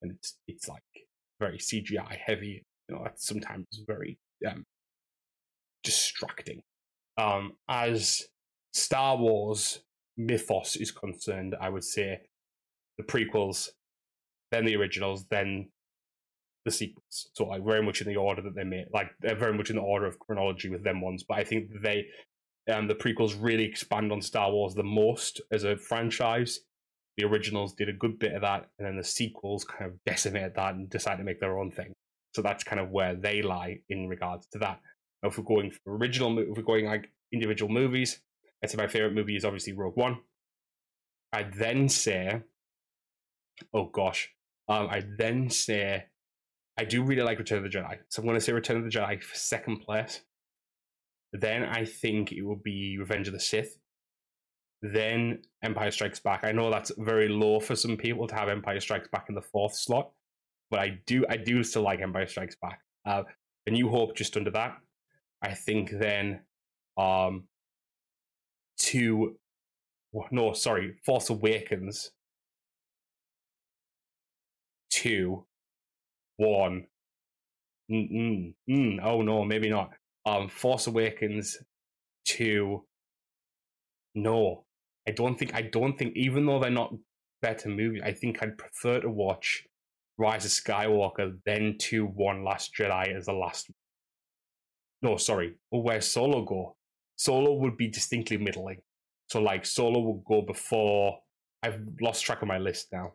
and 0.00 0.12
it's 0.12 0.38
it's 0.48 0.68
like 0.68 0.82
very 1.40 1.58
CGI 1.58 2.16
heavy. 2.16 2.64
You 2.88 2.96
know, 2.96 3.04
it's 3.04 3.26
sometimes 3.26 3.66
very 3.86 4.18
um, 4.46 4.64
distracting. 5.82 6.62
Um, 7.18 7.52
as 7.68 8.22
Star 8.72 9.16
Wars 9.16 9.80
mythos 10.16 10.76
is 10.76 10.90
concerned, 10.90 11.54
I 11.60 11.68
would 11.68 11.84
say 11.84 12.20
the 12.98 13.04
prequels, 13.04 13.68
then 14.50 14.64
the 14.64 14.76
originals, 14.76 15.24
then 15.30 15.68
the 16.64 16.70
sequels. 16.70 17.30
So 17.34 17.44
like 17.44 17.64
very 17.64 17.82
much 17.82 18.00
in 18.00 18.06
the 18.06 18.16
order 18.16 18.42
that 18.42 18.54
they 18.54 18.64
made, 18.64 18.86
like 18.92 19.10
they're 19.20 19.36
very 19.36 19.54
much 19.54 19.70
in 19.70 19.76
the 19.76 19.82
order 19.82 20.06
of 20.06 20.18
chronology 20.18 20.68
with 20.68 20.84
them 20.84 21.00
ones. 21.00 21.24
But 21.26 21.38
I 21.38 21.44
think 21.44 21.70
they, 21.82 22.06
um, 22.72 22.86
the 22.88 22.94
prequels 22.94 23.36
really 23.40 23.64
expand 23.64 24.12
on 24.12 24.22
Star 24.22 24.50
Wars 24.50 24.74
the 24.74 24.82
most 24.82 25.40
as 25.50 25.64
a 25.64 25.76
franchise. 25.76 26.60
The 27.18 27.24
originals 27.24 27.74
did 27.74 27.88
a 27.88 27.92
good 27.92 28.18
bit 28.18 28.32
of 28.32 28.40
that, 28.40 28.70
and 28.78 28.86
then 28.86 28.96
the 28.96 29.04
sequels 29.04 29.64
kind 29.64 29.84
of 29.84 30.02
decimated 30.06 30.54
that 30.54 30.74
and 30.74 30.88
decided 30.88 31.18
to 31.18 31.24
make 31.24 31.40
their 31.40 31.58
own 31.58 31.70
thing. 31.70 31.92
So 32.34 32.40
that's 32.40 32.64
kind 32.64 32.80
of 32.80 32.90
where 32.90 33.14
they 33.14 33.42
lie 33.42 33.80
in 33.90 34.08
regards 34.08 34.46
to 34.52 34.58
that. 34.60 34.80
Now, 35.22 35.28
if 35.28 35.36
we're 35.36 35.44
going 35.44 35.70
for 35.70 35.96
original, 35.96 36.38
if 36.38 36.56
we're 36.56 36.62
going 36.62 36.86
like 36.86 37.10
individual 37.30 37.70
movies, 37.70 38.20
I'd 38.62 38.70
say 38.70 38.78
my 38.78 38.86
favorite 38.86 39.14
movie 39.14 39.36
is 39.36 39.44
obviously 39.44 39.74
Rogue 39.74 39.96
One. 39.96 40.18
I'd 41.32 41.54
then 41.54 41.88
say, 41.88 42.40
oh 43.74 43.86
gosh, 43.86 44.30
um, 44.68 44.88
I'd 44.90 45.18
then 45.18 45.50
say 45.50 46.06
I 46.78 46.84
do 46.84 47.02
really 47.02 47.22
like 47.22 47.38
Return 47.38 47.58
of 47.58 47.64
the 47.64 47.78
Jedi. 47.78 47.98
So 48.08 48.22
I'm 48.22 48.26
going 48.26 48.38
to 48.38 48.40
say 48.40 48.52
Return 48.52 48.78
of 48.78 48.84
the 48.84 48.90
Jedi 48.90 49.22
for 49.22 49.34
second 49.36 49.80
place. 49.80 50.20
Then 51.32 51.64
I 51.64 51.84
think 51.84 52.32
it 52.32 52.42
will 52.42 52.56
be 52.56 52.98
Revenge 52.98 53.26
of 53.28 53.34
the 53.34 53.40
Sith. 53.40 53.78
Then 54.82 55.42
Empire 55.62 55.90
Strikes 55.90 56.20
Back. 56.20 56.44
I 56.44 56.52
know 56.52 56.70
that's 56.70 56.90
very 56.98 57.28
low 57.28 57.60
for 57.60 57.76
some 57.76 57.96
people 57.96 58.26
to 58.26 58.34
have 58.34 58.48
Empire 58.48 58.80
Strikes 58.80 59.08
Back 59.08 59.26
in 59.28 59.34
the 59.34 59.42
fourth 59.42 59.76
slot, 59.76 60.10
but 60.70 60.80
I 60.80 60.98
do 61.06 61.24
I 61.28 61.36
do 61.36 61.62
still 61.62 61.82
like 61.82 62.00
Empire 62.00 62.26
Strikes 62.26 62.56
Back. 62.60 62.80
Uh, 63.06 63.22
A 63.66 63.70
New 63.70 63.88
Hope 63.88 64.16
just 64.16 64.36
under 64.36 64.50
that. 64.50 64.76
I 65.40 65.54
think 65.54 65.90
then 65.90 66.40
um 66.96 67.44
to 68.78 69.36
no 70.30 70.52
sorry 70.52 70.94
Force 71.04 71.30
Awakens 71.30 72.10
two 74.90 75.46
one. 76.36 76.86
Mm, 77.90 78.54
mm, 78.68 78.98
oh 79.02 79.22
no, 79.22 79.44
maybe 79.44 79.68
not. 79.68 79.90
Um, 80.24 80.48
Force 80.48 80.86
Awakens 80.86 81.58
two. 82.24 82.84
No, 84.14 84.64
I 85.08 85.12
don't 85.12 85.38
think. 85.38 85.54
I 85.54 85.62
don't 85.62 85.98
think. 85.98 86.16
Even 86.16 86.46
though 86.46 86.60
they're 86.60 86.70
not 86.70 86.94
better 87.40 87.68
movies, 87.68 88.02
I 88.04 88.12
think 88.12 88.42
I'd 88.42 88.58
prefer 88.58 89.00
to 89.00 89.10
watch 89.10 89.64
Rise 90.18 90.44
of 90.44 90.50
Skywalker 90.50 91.38
then 91.44 91.76
two 91.78 92.06
one 92.06 92.44
Last 92.44 92.74
Jedi 92.74 93.16
as 93.16 93.26
the 93.26 93.32
last. 93.32 93.70
No, 95.02 95.16
sorry. 95.16 95.54
Where 95.70 96.00
Solo 96.00 96.42
go? 96.44 96.76
Solo 97.16 97.54
would 97.54 97.76
be 97.76 97.88
distinctly 97.88 98.36
middling. 98.36 98.78
So 99.28 99.40
like 99.40 99.66
Solo 99.66 100.00
would 100.00 100.24
go 100.24 100.42
before. 100.42 101.18
I've 101.62 101.80
lost 102.00 102.24
track 102.24 102.42
of 102.42 102.48
my 102.48 102.58
list 102.58 102.88
now. 102.92 103.14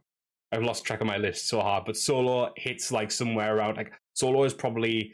I've 0.52 0.64
lost 0.64 0.86
track 0.86 1.02
of 1.02 1.08
my 1.08 1.18
list 1.18 1.48
so 1.48 1.60
hard, 1.60 1.84
but 1.86 1.98
Solo 1.98 2.54
hits 2.56 2.92
like 2.92 3.12
somewhere 3.12 3.56
around 3.56 3.76
like 3.76 3.92
Solo 4.14 4.44
is 4.44 4.54
probably 4.54 5.14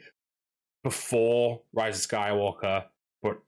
before 0.84 1.62
Rise 1.74 2.04
of 2.04 2.10
Skywalker, 2.10 2.86
but 3.22 3.40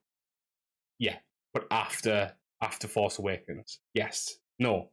yeah, 0.99 1.17
but 1.53 1.67
after 1.69 2.31
after 2.61 2.87
Force 2.87 3.19
Awakens. 3.19 3.79
Yes, 3.93 4.37
no, 4.57 4.89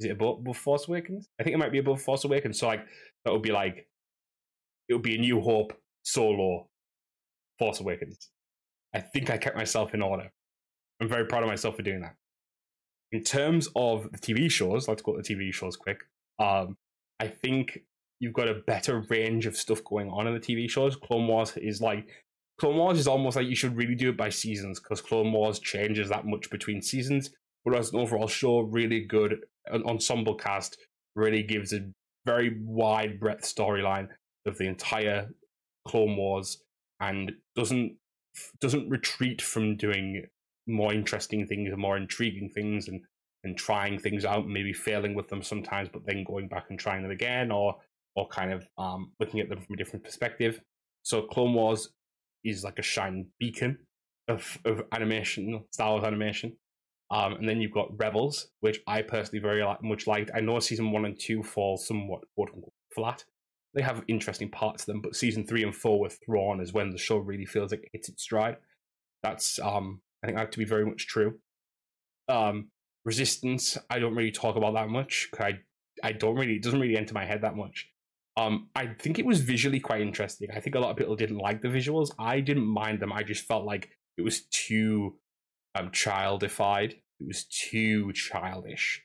is 0.00 0.06
it 0.06 0.12
above, 0.12 0.40
above 0.40 0.56
Force 0.56 0.88
Awakens? 0.88 1.28
I 1.40 1.44
think 1.44 1.54
it 1.54 1.58
might 1.58 1.72
be 1.72 1.78
above 1.78 2.02
Force 2.02 2.24
Awakens. 2.24 2.58
So 2.58 2.66
like 2.66 2.84
that 3.24 3.32
would 3.32 3.42
be 3.42 3.52
like 3.52 3.88
it 4.88 4.94
would 4.94 5.02
be 5.02 5.14
a 5.14 5.18
New 5.18 5.40
Hope, 5.40 5.72
Solo, 6.02 6.68
Force 7.58 7.80
Awakens. 7.80 8.30
I 8.94 9.00
think 9.00 9.30
I 9.30 9.38
kept 9.38 9.56
myself 9.56 9.94
in 9.94 10.02
order. 10.02 10.30
I'm 11.00 11.08
very 11.08 11.26
proud 11.26 11.42
of 11.42 11.48
myself 11.48 11.76
for 11.76 11.82
doing 11.82 12.00
that. 12.02 12.16
In 13.12 13.22
terms 13.22 13.68
of 13.74 14.10
the 14.12 14.18
TV 14.18 14.50
shows, 14.50 14.88
let's 14.88 15.02
go 15.02 15.16
to 15.16 15.22
the 15.22 15.34
TV 15.34 15.52
shows 15.52 15.76
quick. 15.76 16.00
Um, 16.38 16.76
I 17.20 17.28
think 17.28 17.80
you've 18.20 18.32
got 18.32 18.48
a 18.48 18.62
better 18.66 19.04
range 19.08 19.46
of 19.46 19.56
stuff 19.56 19.82
going 19.84 20.08
on 20.10 20.26
in 20.26 20.34
the 20.34 20.40
TV 20.40 20.68
shows. 20.68 20.96
Clone 20.96 21.26
Wars 21.26 21.56
is 21.56 21.80
like 21.80 22.08
Clone 22.58 22.76
Wars 22.76 22.98
is 22.98 23.08
almost 23.08 23.36
like 23.36 23.46
you 23.46 23.56
should 23.56 23.76
really 23.76 23.94
do 23.94 24.10
it 24.10 24.16
by 24.16 24.28
seasons 24.28 24.80
because 24.80 25.00
Clone 25.00 25.32
Wars 25.32 25.58
changes 25.58 26.08
that 26.08 26.26
much 26.26 26.50
between 26.50 26.82
seasons. 26.82 27.30
Whereas 27.64 27.92
an 27.92 28.00
overall 28.00 28.28
show, 28.28 28.60
really 28.60 29.00
good 29.00 29.40
an 29.66 29.82
ensemble 29.84 30.34
cast, 30.34 30.76
really 31.16 31.42
gives 31.42 31.72
a 31.72 31.90
very 32.26 32.58
wide 32.62 33.18
breadth 33.18 33.42
storyline 33.42 34.08
of 34.46 34.58
the 34.58 34.66
entire 34.66 35.30
Clone 35.86 36.16
Wars 36.16 36.62
and 37.00 37.32
doesn't 37.56 37.96
doesn't 38.60 38.88
retreat 38.88 39.40
from 39.40 39.76
doing 39.76 40.26
more 40.66 40.92
interesting 40.92 41.46
things 41.46 41.70
and 41.70 41.80
more 41.80 41.96
intriguing 41.96 42.48
things 42.48 42.88
and 42.88 43.02
and 43.44 43.56
trying 43.56 43.98
things 43.98 44.24
out, 44.24 44.48
maybe 44.48 44.72
failing 44.72 45.14
with 45.14 45.28
them 45.28 45.42
sometimes, 45.42 45.88
but 45.92 46.06
then 46.06 46.24
going 46.24 46.48
back 46.48 46.66
and 46.70 46.78
trying 46.78 47.02
them 47.02 47.10
again, 47.10 47.50
or 47.50 47.76
or 48.16 48.28
kind 48.28 48.52
of 48.52 48.68
um, 48.78 49.12
looking 49.18 49.40
at 49.40 49.48
them 49.48 49.60
from 49.60 49.74
a 49.74 49.76
different 49.76 50.04
perspective. 50.04 50.60
So 51.02 51.22
Clone 51.22 51.54
Wars 51.54 51.90
is 52.44 52.62
like 52.62 52.78
a 52.78 52.82
shining 52.82 53.26
beacon 53.40 53.78
of, 54.28 54.58
of 54.64 54.82
animation, 54.92 55.64
Star 55.72 55.90
Wars 55.92 56.04
animation. 56.04 56.56
Um, 57.10 57.34
and 57.34 57.48
then 57.48 57.60
you've 57.60 57.72
got 57.72 57.98
Rebels, 57.98 58.48
which 58.60 58.80
I 58.86 59.02
personally 59.02 59.42
very 59.42 59.64
much 59.82 60.06
liked. 60.06 60.30
I 60.34 60.40
know 60.40 60.58
season 60.60 60.90
one 60.90 61.04
and 61.04 61.18
two 61.18 61.42
fall 61.42 61.76
somewhat 61.76 62.22
quote 62.34 62.50
unquote 62.54 62.72
flat. 62.94 63.24
They 63.74 63.82
have 63.82 64.04
interesting 64.08 64.50
parts 64.50 64.84
to 64.84 64.92
them, 64.92 65.00
but 65.00 65.16
season 65.16 65.46
three 65.46 65.64
and 65.64 65.74
four 65.74 66.00
with 66.00 66.18
Thrawn 66.24 66.60
is 66.60 66.72
when 66.72 66.90
the 66.90 66.98
show 66.98 67.18
really 67.18 67.44
feels 67.44 67.72
like 67.72 67.82
it 67.82 67.90
hits 67.92 68.08
its 68.08 68.22
stride. 68.22 68.56
That's 69.22 69.58
um, 69.58 70.00
I 70.22 70.26
think 70.26 70.38
that 70.38 70.52
to 70.52 70.58
be 70.58 70.64
very 70.64 70.86
much 70.86 71.06
true. 71.06 71.38
Um, 72.28 72.68
Resistance, 73.04 73.76
I 73.90 73.98
don't 73.98 74.14
really 74.14 74.32
talk 74.32 74.56
about 74.56 74.74
that 74.74 74.88
much. 74.88 75.28
I 75.38 75.58
I 76.02 76.12
don't 76.12 76.36
really 76.36 76.56
it 76.56 76.62
doesn't 76.62 76.80
really 76.80 76.96
enter 76.96 77.14
my 77.14 77.24
head 77.24 77.42
that 77.42 77.56
much. 77.56 77.88
Um, 78.36 78.68
I 78.74 78.88
think 78.98 79.18
it 79.18 79.26
was 79.26 79.40
visually 79.40 79.78
quite 79.78 80.00
interesting. 80.00 80.48
I 80.54 80.60
think 80.60 80.74
a 80.74 80.80
lot 80.80 80.90
of 80.90 80.96
people 80.96 81.14
didn't 81.14 81.38
like 81.38 81.62
the 81.62 81.68
visuals. 81.68 82.10
I 82.18 82.40
didn't 82.40 82.66
mind 82.66 83.00
them. 83.00 83.12
I 83.12 83.22
just 83.22 83.44
felt 83.46 83.64
like 83.64 83.90
it 84.16 84.22
was 84.22 84.46
too 84.46 85.16
um 85.74 85.90
childified. 85.90 86.92
It 87.20 87.26
was 87.26 87.44
too 87.44 88.12
childish. 88.12 89.02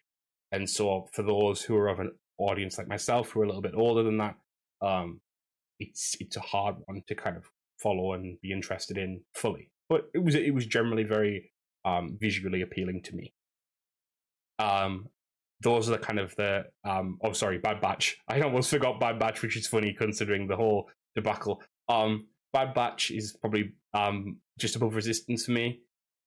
And 0.51 0.69
so 0.69 1.07
for 1.13 1.23
those 1.23 1.61
who 1.61 1.75
are 1.75 1.89
of 1.89 1.99
an 1.99 2.11
audience 2.39 2.77
like 2.77 2.87
myself 2.87 3.29
who 3.29 3.41
are 3.41 3.43
a 3.43 3.47
little 3.47 3.61
bit 3.61 3.75
older 3.75 4.03
than 4.03 4.17
that, 4.17 4.35
um, 4.81 5.21
it's 5.79 6.15
it's 6.19 6.37
a 6.37 6.41
hard 6.41 6.75
one 6.85 7.03
to 7.07 7.15
kind 7.15 7.37
of 7.37 7.43
follow 7.77 8.13
and 8.13 8.39
be 8.41 8.51
interested 8.51 8.97
in 8.97 9.21
fully. 9.33 9.69
But 9.89 10.09
it 10.13 10.19
was 10.19 10.35
it 10.35 10.53
was 10.53 10.65
generally 10.65 11.03
very 11.03 11.51
um, 11.85 12.17
visually 12.19 12.61
appealing 12.61 13.01
to 13.03 13.15
me. 13.15 13.33
Um, 14.59 15.07
those 15.61 15.89
are 15.89 15.93
the 15.93 15.97
kind 15.97 16.19
of 16.19 16.35
the 16.35 16.65
um, 16.83 17.17
oh 17.23 17.33
sorry 17.33 17.57
Bad 17.57 17.81
Batch. 17.81 18.17
I 18.27 18.41
almost 18.41 18.69
forgot 18.69 18.99
Bad 18.99 19.19
Batch, 19.19 19.41
which 19.41 19.57
is 19.57 19.67
funny 19.67 19.93
considering 19.93 20.47
the 20.47 20.55
whole 20.55 20.89
debacle. 21.15 21.61
Um, 21.87 22.27
Bad 22.53 22.73
Batch 22.73 23.11
is 23.11 23.35
probably 23.39 23.73
um, 23.93 24.37
just 24.59 24.75
above 24.75 24.95
Resistance 24.95 25.45
for 25.45 25.51
me, 25.51 25.79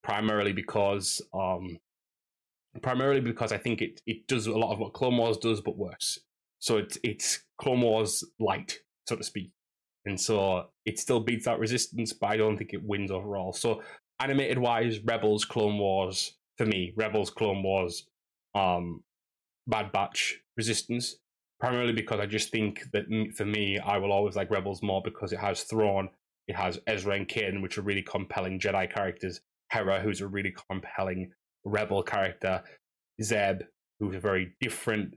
primarily 0.03 0.53
because 0.53 1.21
um, 1.33 1.79
primarily 2.81 3.21
because 3.21 3.53
I 3.53 3.59
think 3.59 3.83
it 3.83 4.01
it 4.07 4.27
does 4.27 4.47
a 4.47 4.53
lot 4.53 4.73
of 4.73 4.79
what 4.79 4.93
Clone 4.93 5.17
Wars 5.17 5.39
does, 5.39 5.61
but 5.61 5.77
worse. 5.77 6.19
So 6.59 6.79
it's 6.79 6.99
it's 7.03 7.45
Clone 7.61 7.81
Wars 7.81 8.25
light, 8.39 8.79
so 9.09 9.17
to 9.17 9.25
speak, 9.25 9.51
and 10.05 10.21
so 10.21 10.67
it 10.85 10.99
still 10.99 11.21
beats 11.21 11.47
out 11.47 11.59
Resistance, 11.59 12.13
but 12.13 12.29
I 12.29 12.37
don't 12.37 12.57
think 12.57 12.73
it 12.73 12.85
wins 12.85 13.11
overall. 13.11 13.53
So 13.53 13.83
animated 14.21 14.59
wise, 14.59 15.01
Rebels, 15.01 15.45
Clone 15.45 15.79
Wars 15.79 16.37
for 16.57 16.67
me, 16.67 16.93
Rebels, 16.97 17.31
Clone 17.31 17.63
Wars, 17.63 18.07
um, 18.55 19.03
Bad 19.67 19.93
Batch, 19.93 20.39
Resistance, 20.57 21.17
primarily 21.61 21.93
because 21.93 22.21
I 22.21 22.27
just 22.27 22.51
think 22.51 22.83
that 22.93 23.05
for 23.37 23.45
me, 23.45 23.79
I 23.79 23.99
will 23.99 24.13
always 24.13 24.37
like 24.37 24.51
Rebels 24.51 24.83
more 24.83 25.03
because 25.05 25.33
it 25.33 25.39
has 25.39 25.63
Thrawn, 25.63 26.09
it 26.49 26.57
has 26.57 26.79
Ezra 26.87 27.15
and 27.15 27.29
Kanan, 27.29 27.63
which 27.63 27.79
are 27.79 27.83
really 27.83 28.03
compelling 28.03 28.59
Jedi 28.59 28.93
characters. 28.93 29.41
Hera, 29.71 30.01
who's 30.01 30.21
a 30.21 30.27
really 30.27 30.55
compelling 30.69 31.31
Rebel 31.65 32.03
character. 32.03 32.63
Zeb, 33.23 33.63
who's 34.01 34.17
a 34.17 34.21
very 34.21 34.55
different, 34.61 35.15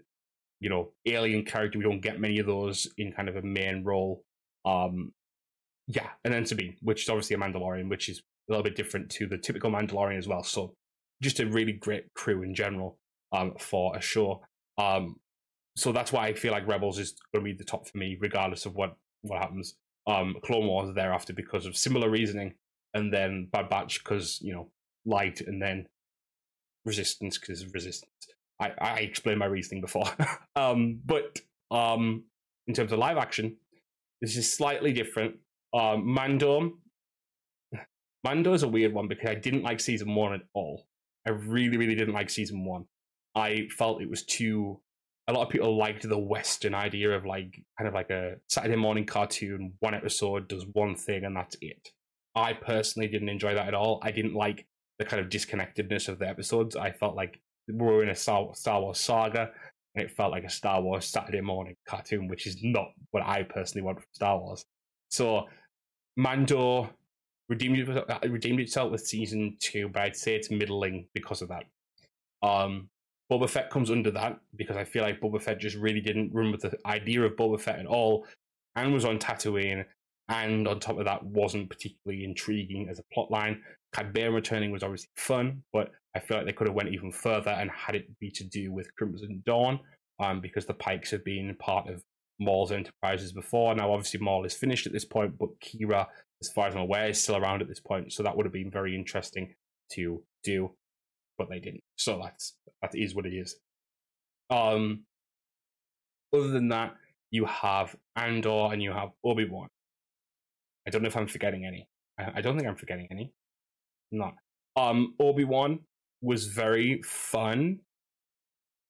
you 0.59 0.69
know, 0.69 0.91
alien 1.05 1.43
character. 1.43 1.77
We 1.77 1.83
don't 1.83 2.01
get 2.01 2.19
many 2.19 2.39
of 2.39 2.45
those 2.45 2.87
in 2.97 3.11
kind 3.11 3.27
of 3.27 3.35
a 3.35 3.41
main 3.41 3.83
role. 3.83 4.23
Um, 4.65 5.11
yeah, 5.87 6.09
and 6.23 6.33
then 6.33 6.45
Sabine, 6.45 6.77
which 6.81 7.03
is 7.03 7.09
obviously 7.09 7.35
a 7.35 7.39
Mandalorian, 7.39 7.89
which 7.89 8.09
is 8.09 8.19
a 8.19 8.51
little 8.51 8.63
bit 8.63 8.75
different 8.75 9.09
to 9.11 9.27
the 9.27 9.37
typical 9.37 9.71
Mandalorian 9.71 10.17
as 10.17 10.27
well. 10.27 10.43
So 10.43 10.73
just 11.21 11.39
a 11.39 11.47
really 11.47 11.73
great 11.73 12.13
crew 12.13 12.43
in 12.43 12.53
general 12.53 12.97
um, 13.35 13.53
for 13.59 13.95
a 13.95 14.01
show. 14.01 14.41
Um, 14.77 15.17
so 15.75 15.91
that's 15.91 16.11
why 16.11 16.27
I 16.27 16.33
feel 16.33 16.51
like 16.51 16.67
Rebels 16.67 16.99
is 16.99 17.15
going 17.33 17.45
to 17.45 17.51
be 17.51 17.57
the 17.57 17.65
top 17.65 17.87
for 17.87 17.97
me, 17.97 18.17
regardless 18.19 18.65
of 18.65 18.75
what 18.75 18.95
what 19.21 19.41
happens. 19.41 19.75
Um, 20.07 20.35
Clone 20.43 20.67
Wars 20.67 20.93
thereafter 20.93 21.33
because 21.33 21.65
of 21.65 21.75
similar 21.75 22.09
reasoning, 22.09 22.53
and 22.93 23.11
then 23.13 23.49
Bad 23.51 23.69
Batch 23.69 24.03
because 24.03 24.39
you 24.41 24.53
know 24.53 24.69
light, 25.05 25.41
and 25.41 25.61
then 25.61 25.87
Resistance 26.85 27.37
because 27.37 27.61
of 27.61 27.73
Resistance. 27.73 28.11
I, 28.59 28.71
I 28.79 28.99
explained 28.99 29.39
my 29.39 29.47
reasoning 29.47 29.81
before, 29.81 30.05
um, 30.55 30.99
but 31.05 31.39
um, 31.71 32.23
in 32.67 32.73
terms 32.73 32.91
of 32.93 32.99
live 32.99 33.17
action, 33.17 33.57
this 34.21 34.37
is 34.37 34.51
slightly 34.51 34.93
different. 34.93 35.35
Um, 35.73 36.07
Mando, 36.07 36.77
Mando 38.23 38.53
is 38.53 38.63
a 38.63 38.67
weird 38.67 38.93
one 38.93 39.09
because 39.09 39.29
I 39.29 39.35
didn't 39.35 39.63
like 39.63 39.81
season 39.81 40.15
one 40.15 40.33
at 40.33 40.41
all. 40.53 40.87
I 41.27 41.31
really, 41.31 41.75
really 41.75 41.95
didn't 41.95 42.13
like 42.13 42.29
season 42.29 42.63
one. 42.63 42.85
I 43.35 43.67
felt 43.77 44.01
it 44.01 44.09
was 44.09 44.23
too. 44.23 44.79
A 45.27 45.33
lot 45.33 45.43
of 45.43 45.49
people 45.49 45.75
liked 45.75 46.07
the 46.07 46.17
Western 46.17 46.75
idea 46.75 47.09
of 47.11 47.25
like 47.25 47.59
kind 47.77 47.87
of 47.87 47.93
like 47.93 48.11
a 48.11 48.35
Saturday 48.47 48.75
morning 48.75 49.05
cartoon. 49.05 49.73
One 49.79 49.95
episode 49.95 50.47
does 50.47 50.65
one 50.73 50.95
thing 50.95 51.25
and 51.25 51.35
that's 51.35 51.57
it. 51.61 51.89
I 52.35 52.53
personally 52.53 53.07
didn't 53.07 53.29
enjoy 53.29 53.55
that 53.55 53.67
at 53.67 53.73
all. 53.73 53.99
I 54.03 54.11
didn't 54.11 54.35
like 54.35 54.67
the 54.99 55.05
kind 55.05 55.21
of 55.21 55.29
disconnectedness 55.29 56.07
of 56.07 56.19
the 56.19 56.27
episodes. 56.27 56.75
I 56.75 56.91
felt 56.91 57.15
like 57.15 57.39
we 57.67 57.73
were 57.73 58.03
in 58.03 58.09
a 58.09 58.15
Star, 58.15 58.53
Wars 58.79 58.99
saga, 58.99 59.49
and 59.95 60.05
it 60.05 60.11
felt 60.11 60.31
like 60.31 60.43
a 60.43 60.49
Star 60.49 60.81
Wars 60.81 61.05
Saturday 61.05 61.41
morning 61.41 61.75
cartoon, 61.87 62.27
which 62.27 62.45
is 62.45 62.57
not 62.61 62.89
what 63.11 63.23
I 63.23 63.43
personally 63.43 63.83
want 63.83 63.99
from 63.99 64.07
Star 64.13 64.37
Wars. 64.39 64.65
So, 65.09 65.45
Mando 66.17 66.89
redeemed, 67.49 68.03
redeemed 68.23 68.59
itself 68.59 68.91
with 68.91 69.05
season 69.05 69.57
two, 69.59 69.89
but 69.89 70.01
I'd 70.01 70.15
say 70.15 70.35
it's 70.35 70.51
middling 70.51 71.07
because 71.13 71.41
of 71.41 71.49
that. 71.49 71.63
Um, 72.43 72.89
Boba 73.31 73.49
Fett 73.49 73.69
comes 73.69 73.89
under 73.89 74.11
that 74.11 74.39
because 74.55 74.77
I 74.77 74.83
feel 74.83 75.03
like 75.03 75.19
Boba 75.19 75.41
Fett 75.41 75.59
just 75.59 75.77
really 75.77 76.01
didn't 76.01 76.33
run 76.33 76.51
with 76.51 76.61
the 76.61 76.77
idea 76.85 77.23
of 77.23 77.35
Boba 77.35 77.59
Fett 77.59 77.79
at 77.79 77.85
all 77.85 78.25
and 78.75 78.93
was 78.93 79.05
on 79.05 79.19
Tatooine. 79.19 79.85
And 80.27 80.67
on 80.67 80.79
top 80.79 80.97
of 80.97 81.05
that, 81.05 81.23
wasn't 81.23 81.69
particularly 81.69 82.23
intriguing 82.23 82.87
as 82.89 82.97
a 82.97 83.03
plot 83.13 83.29
line. 83.29 83.61
Bane 84.11 84.33
returning 84.33 84.71
was 84.71 84.81
obviously 84.81 85.11
fun, 85.15 85.61
but 85.71 85.91
I 86.15 86.19
feel 86.19 86.37
like 86.37 86.47
they 86.47 86.53
could 86.53 86.67
have 86.67 86.75
went 86.75 86.89
even 86.89 87.11
further 87.11 87.51
and 87.51 87.69
had 87.69 87.95
it 87.95 88.07
be 88.19 88.31
to 88.31 88.43
do 88.43 88.73
with 88.73 88.93
Crimson 88.95 89.43
Dawn, 89.45 89.79
um, 90.19 90.41
because 90.41 90.65
the 90.65 90.73
Pikes 90.73 91.11
have 91.11 91.23
been 91.23 91.55
part 91.59 91.87
of 91.87 92.01
Maul's 92.39 92.71
enterprises 92.71 93.33
before. 93.33 93.75
Now, 93.75 93.93
obviously, 93.93 94.19
Maul 94.19 94.45
is 94.45 94.55
finished 94.55 94.87
at 94.87 94.93
this 94.93 95.05
point, 95.05 95.37
but 95.37 95.49
Qi'ra, 95.63 96.07
as 96.41 96.49
far 96.49 96.67
as 96.67 96.75
I'm 96.75 96.81
aware, 96.81 97.09
is 97.09 97.21
still 97.21 97.37
around 97.37 97.61
at 97.61 97.67
this 97.67 97.79
point. 97.79 98.11
So 98.11 98.23
that 98.23 98.35
would 98.35 98.47
have 98.47 98.53
been 98.53 98.71
very 98.71 98.95
interesting 98.95 99.53
to 99.91 100.23
do 100.43 100.71
but 101.37 101.49
they 101.49 101.59
didn't. 101.59 101.83
So 101.97 102.19
that's 102.21 102.55
that 102.81 102.91
is 102.93 103.15
what 103.15 103.25
it 103.25 103.33
is. 103.33 103.55
Um, 104.49 105.03
other 106.33 106.49
than 106.49 106.69
that, 106.69 106.95
you 107.31 107.45
have 107.45 107.95
Andor 108.15 108.69
and 108.71 108.81
you 108.81 108.91
have 108.91 109.09
Obi 109.23 109.47
Wan. 109.49 109.67
I 110.87 110.91
don't 110.91 111.01
know 111.01 111.07
if 111.07 111.17
I'm 111.17 111.27
forgetting 111.27 111.65
any. 111.65 111.87
I, 112.19 112.33
I 112.35 112.41
don't 112.41 112.57
think 112.57 112.67
I'm 112.67 112.75
forgetting 112.75 113.07
any. 113.11 113.33
Not. 114.11 114.35
Um, 114.75 115.15
Obi 115.19 115.43
Wan 115.43 115.79
was 116.21 116.47
very 116.47 117.01
fun, 117.03 117.79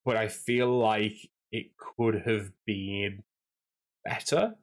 but 0.04 0.18
I 0.18 0.28
feel 0.28 0.78
like 0.78 1.16
it 1.52 1.68
could 1.78 2.24
have 2.26 2.52
been 2.66 3.24
better. 4.04 4.54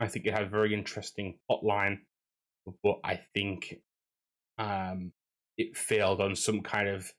I 0.00 0.08
think 0.08 0.26
it 0.26 0.32
had 0.32 0.42
a 0.42 0.48
very 0.48 0.74
interesting 0.74 1.38
plotline, 1.48 1.98
but 2.82 2.98
I 3.04 3.20
think 3.34 3.76
um, 4.58 5.12
it 5.56 5.76
failed 5.76 6.20
on 6.20 6.34
some 6.34 6.60
kind 6.60 6.88
of 6.88 7.10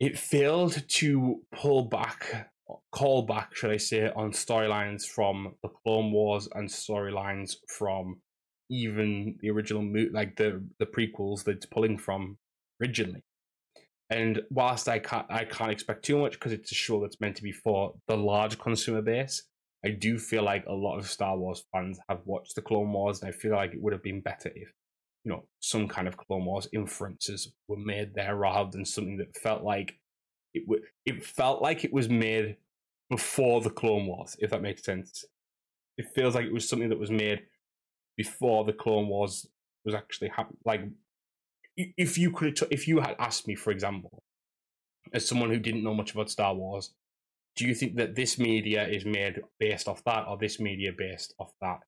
it 0.00 0.18
failed 0.18 0.82
to 0.88 1.40
pull 1.54 1.84
back 1.84 2.50
call 2.90 3.22
back 3.22 3.54
should 3.54 3.70
i 3.70 3.76
say 3.76 4.10
on 4.16 4.32
storylines 4.32 5.04
from 5.04 5.54
the 5.62 5.68
clone 5.68 6.10
wars 6.10 6.48
and 6.54 6.68
storylines 6.68 7.56
from 7.68 8.16
even 8.72 9.36
the 9.40 9.50
original 9.50 9.82
mo- 9.82 10.08
like 10.12 10.36
the 10.36 10.64
the 10.78 10.86
prequels 10.86 11.44
that 11.44 11.56
it's 11.56 11.66
pulling 11.66 11.98
from 11.98 12.38
originally. 12.80 13.22
And 14.10 14.42
whilst 14.50 14.88
i 14.88 14.98
can't 14.98 15.26
i 15.30 15.44
can't 15.44 15.70
expect 15.70 16.04
too 16.04 16.18
much 16.18 16.32
because 16.32 16.52
it's 16.52 16.72
a 16.72 16.74
show 16.74 17.00
that's 17.00 17.20
meant 17.20 17.36
to 17.36 17.42
be 17.42 17.52
for 17.52 17.94
the 18.08 18.16
large 18.16 18.58
consumer 18.58 19.00
base 19.00 19.42
i 19.86 19.88
do 19.88 20.18
feel 20.18 20.42
like 20.42 20.66
a 20.66 20.72
lot 20.72 20.98
of 20.98 21.08
star 21.08 21.38
wars 21.38 21.64
fans 21.72 21.98
have 22.10 22.20
watched 22.26 22.54
the 22.54 22.60
clone 22.60 22.92
wars 22.92 23.22
and 23.22 23.28
i 23.30 23.32
feel 23.32 23.52
like 23.52 23.72
it 23.72 23.80
would 23.80 23.94
have 23.94 24.02
been 24.02 24.20
better 24.20 24.50
if 24.54 24.70
you 25.24 25.30
know, 25.30 25.44
some 25.60 25.88
kind 25.88 26.08
of 26.08 26.16
Clone 26.16 26.44
Wars 26.44 26.68
inferences 26.72 27.52
were 27.68 27.76
made 27.76 28.14
there 28.14 28.36
rather 28.36 28.70
than 28.70 28.84
something 28.84 29.18
that 29.18 29.36
felt 29.36 29.62
like 29.62 29.98
it 30.54 30.66
w- 30.66 30.82
it 31.06 31.24
felt 31.24 31.62
like 31.62 31.84
it 31.84 31.92
was 31.92 32.08
made 32.08 32.56
before 33.08 33.60
the 33.60 33.70
Clone 33.70 34.06
Wars, 34.06 34.36
if 34.40 34.50
that 34.50 34.62
makes 34.62 34.82
sense. 34.82 35.24
It 35.96 36.06
feels 36.14 36.34
like 36.34 36.46
it 36.46 36.52
was 36.52 36.68
something 36.68 36.88
that 36.88 36.98
was 36.98 37.10
made 37.10 37.42
before 38.16 38.64
the 38.64 38.72
Clone 38.72 39.08
Wars 39.08 39.46
was 39.84 39.94
actually 39.94 40.28
happening. 40.28 40.58
Like, 40.64 40.82
if 41.76 42.18
you 42.18 42.32
could, 42.32 42.58
if 42.70 42.88
you 42.88 43.00
had 43.00 43.16
asked 43.18 43.46
me, 43.46 43.54
for 43.54 43.70
example, 43.70 44.22
as 45.12 45.26
someone 45.26 45.50
who 45.50 45.58
didn't 45.58 45.84
know 45.84 45.94
much 45.94 46.12
about 46.12 46.30
Star 46.30 46.54
Wars, 46.54 46.94
do 47.56 47.66
you 47.66 47.74
think 47.74 47.96
that 47.96 48.14
this 48.14 48.38
media 48.38 48.86
is 48.86 49.04
made 49.04 49.40
based 49.58 49.88
off 49.88 50.02
that, 50.04 50.26
or 50.26 50.38
this 50.38 50.58
media 50.58 50.92
based 50.96 51.34
off 51.38 51.52
that? 51.60 51.80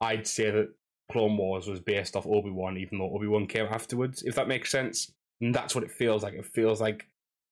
I'd 0.00 0.26
say 0.26 0.50
that 0.50 0.68
Clone 1.10 1.36
Wars 1.36 1.68
was 1.68 1.80
based 1.80 2.16
off 2.16 2.26
Obi 2.26 2.50
Wan, 2.50 2.76
even 2.76 2.98
though 2.98 3.14
Obi 3.14 3.26
Wan 3.26 3.46
came 3.46 3.66
afterwards. 3.66 4.22
If 4.22 4.34
that 4.34 4.48
makes 4.48 4.70
sense, 4.70 5.12
and 5.40 5.54
that's 5.54 5.74
what 5.74 5.84
it 5.84 5.92
feels 5.92 6.22
like. 6.22 6.34
It 6.34 6.46
feels 6.46 6.80
like 6.80 7.06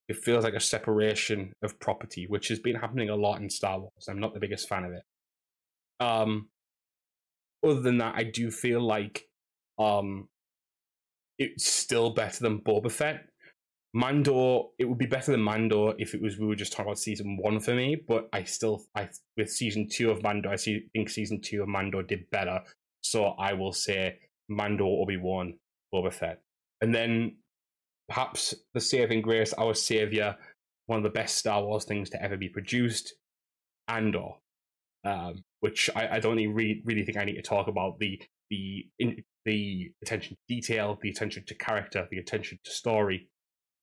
it 0.08 0.16
feels 0.16 0.44
like 0.44 0.54
a 0.54 0.60
separation 0.60 1.52
of 1.62 1.78
property, 1.80 2.26
which 2.26 2.48
has 2.48 2.58
been 2.58 2.76
happening 2.76 3.08
a 3.08 3.16
lot 3.16 3.40
in 3.40 3.48
Star 3.48 3.78
Wars. 3.78 4.08
I'm 4.08 4.20
not 4.20 4.34
the 4.34 4.40
biggest 4.40 4.68
fan 4.68 4.84
of 4.84 4.92
it. 4.92 5.02
Um, 6.00 6.48
other 7.64 7.80
than 7.80 7.98
that, 7.98 8.14
I 8.16 8.24
do 8.24 8.50
feel 8.50 8.80
like 8.80 9.26
um, 9.78 10.28
it's 11.38 11.66
still 11.66 12.10
better 12.10 12.42
than 12.42 12.60
Boba 12.60 12.90
Fett. 12.90 13.26
Mando, 13.94 14.72
it 14.78 14.86
would 14.86 14.98
be 14.98 15.06
better 15.06 15.30
than 15.30 15.40
Mando 15.40 15.94
if 15.98 16.14
it 16.14 16.20
was 16.20 16.36
we 16.36 16.46
were 16.46 16.56
just 16.56 16.72
talking 16.72 16.86
about 16.86 16.98
season 16.98 17.38
one 17.40 17.60
for 17.60 17.74
me. 17.74 17.96
But 17.96 18.28
I 18.32 18.42
still, 18.42 18.84
I 18.94 19.08
with 19.36 19.50
season 19.50 19.88
two 19.88 20.10
of 20.10 20.22
Mando, 20.22 20.50
I 20.50 20.56
see, 20.56 20.86
think 20.92 21.08
season 21.08 21.40
two 21.40 21.62
of 21.62 21.68
Mando 21.68 22.02
did 22.02 22.28
better 22.30 22.60
so 23.04 23.26
I 23.38 23.52
will 23.52 23.72
say 23.72 24.18
Mando, 24.48 24.86
Obi 24.86 25.18
Wan, 25.18 25.54
Boba 25.94 26.12
Fett. 26.12 26.40
And 26.80 26.94
then 26.94 27.36
perhaps 28.08 28.54
the 28.72 28.80
saving 28.80 29.22
grace, 29.22 29.52
our 29.52 29.74
savior, 29.74 30.36
one 30.86 30.98
of 30.98 31.02
the 31.02 31.10
best 31.10 31.36
Star 31.36 31.62
Wars 31.62 31.84
things 31.84 32.10
to 32.10 32.22
ever 32.22 32.36
be 32.36 32.48
produced, 32.48 33.14
Andor, 33.88 34.30
um, 35.04 35.44
which 35.60 35.90
I, 35.94 36.16
I 36.16 36.18
don't 36.18 36.36
really, 36.36 36.82
really 36.84 37.04
think 37.04 37.18
I 37.18 37.24
need 37.24 37.36
to 37.36 37.42
talk 37.42 37.68
about 37.68 37.98
the 37.98 38.20
the 38.50 38.86
in, 38.98 39.22
the 39.44 39.90
attention 40.02 40.36
to 40.36 40.54
detail, 40.54 40.98
the 41.02 41.10
attention 41.10 41.44
to 41.46 41.54
character, 41.54 42.06
the 42.10 42.18
attention 42.18 42.58
to 42.64 42.70
story, 42.70 43.28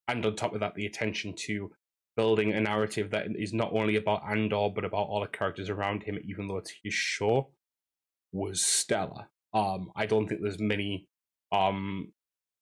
and 0.08 0.24
on 0.26 0.34
top 0.34 0.54
of 0.54 0.60
that, 0.60 0.74
the 0.74 0.86
attention 0.86 1.34
to 1.46 1.70
building 2.16 2.52
a 2.52 2.60
narrative 2.60 3.10
that 3.10 3.26
is 3.36 3.52
not 3.52 3.72
only 3.72 3.96
about 3.96 4.22
Andor 4.28 4.68
but 4.74 4.84
about 4.84 5.06
all 5.06 5.20
the 5.20 5.26
characters 5.28 5.70
around 5.70 6.02
him, 6.02 6.18
even 6.24 6.48
though 6.48 6.58
it's 6.58 6.74
his 6.82 6.92
show, 6.92 7.50
was 8.32 8.60
stellar. 8.60 9.28
Um, 9.54 9.90
I 9.96 10.06
don't 10.06 10.26
think 10.26 10.40
there's 10.40 10.58
many 10.58 11.06
um 11.52 12.12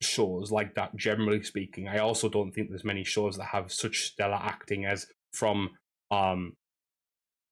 shows 0.02 0.50
like 0.50 0.74
that. 0.74 0.96
Generally 0.96 1.44
speaking, 1.44 1.88
I 1.88 1.98
also 1.98 2.28
don't 2.28 2.52
think 2.52 2.68
there's 2.68 2.84
many 2.84 3.04
shows 3.04 3.36
that 3.36 3.44
have 3.44 3.72
such 3.72 4.04
stellar 4.06 4.40
acting 4.40 4.84
as 4.84 5.06
from 5.32 5.70
um 6.10 6.54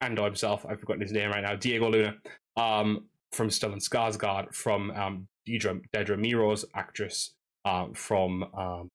Andor 0.01 0.25
himself. 0.25 0.65
I've 0.69 0.81
forgotten 0.81 1.03
his 1.03 1.13
name 1.13 1.31
right 1.31 1.43
now. 1.43 1.57
Diego 1.57 1.91
Luna. 1.91 2.15
Um, 2.57 3.07
from 3.31 3.51
Stellan 3.51 3.77
Skarsgård, 3.77 4.55
from 4.55 4.91
um, 4.93 5.29
Dedra, 5.47 5.81
Dedra 5.95 6.19
Meero's 6.19 6.65
actress, 6.75 7.35
uh, 7.67 7.87
from 7.93 8.43
um, 8.57 8.91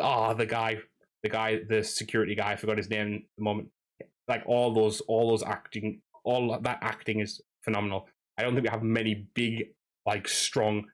oh, 0.00 0.32
the 0.32 0.46
guy 0.46 0.78
the 1.24 1.30
guy, 1.30 1.58
the 1.68 1.82
security 1.82 2.34
guy, 2.34 2.52
I 2.52 2.56
forgot 2.56 2.76
his 2.76 2.90
name 2.90 3.14
at 3.14 3.22
the 3.38 3.42
moment. 3.42 3.70
Like 4.28 4.42
all 4.46 4.72
those, 4.72 5.00
all 5.08 5.30
those 5.30 5.42
acting, 5.42 6.02
all 6.22 6.60
that 6.60 6.78
acting 6.82 7.20
is 7.20 7.40
phenomenal. 7.62 8.06
I 8.38 8.42
don't 8.42 8.54
think 8.54 8.64
we 8.64 8.70
have 8.70 8.82
many 8.82 9.26
big, 9.34 9.68
like 10.06 10.28
strong 10.28 10.84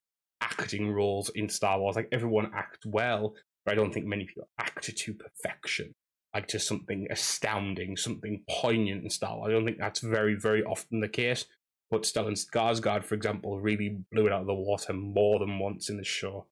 acting 0.40 0.90
roles 0.90 1.30
in 1.30 1.48
Star 1.48 1.78
Wars. 1.78 1.96
Like 1.96 2.08
everyone 2.12 2.50
acts 2.54 2.84
well, 2.84 3.34
but 3.64 3.72
I 3.72 3.74
don't 3.74 3.92
think 3.92 4.06
many 4.06 4.24
people 4.24 4.48
act 4.58 4.96
to 4.96 5.14
perfection, 5.14 5.94
like 6.34 6.46
to 6.48 6.58
something 6.58 7.06
astounding, 7.10 7.96
something 7.96 8.42
poignant 8.48 9.04
in 9.04 9.10
Star 9.10 9.36
Wars. 9.36 9.50
I 9.50 9.52
don't 9.52 9.64
think 9.64 9.78
that's 9.78 10.00
very, 10.00 10.34
very 10.34 10.62
often 10.62 11.00
the 11.00 11.08
case. 11.08 11.46
But 11.90 12.02
Stellan 12.02 12.38
Skarsgård, 12.38 13.04
for 13.04 13.16
example, 13.16 13.60
really 13.60 13.98
blew 14.12 14.26
it 14.26 14.32
out 14.32 14.42
of 14.42 14.46
the 14.46 14.54
water 14.54 14.92
more 14.92 15.40
than 15.40 15.58
once 15.58 15.90
in 15.90 15.96
the 15.96 16.04
show. 16.04 16.46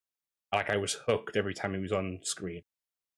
Like 0.53 0.69
I 0.69 0.77
was 0.77 0.93
hooked 1.07 1.37
every 1.37 1.53
time 1.53 1.73
he 1.73 1.79
was 1.79 1.93
on 1.93 2.19
screen. 2.23 2.63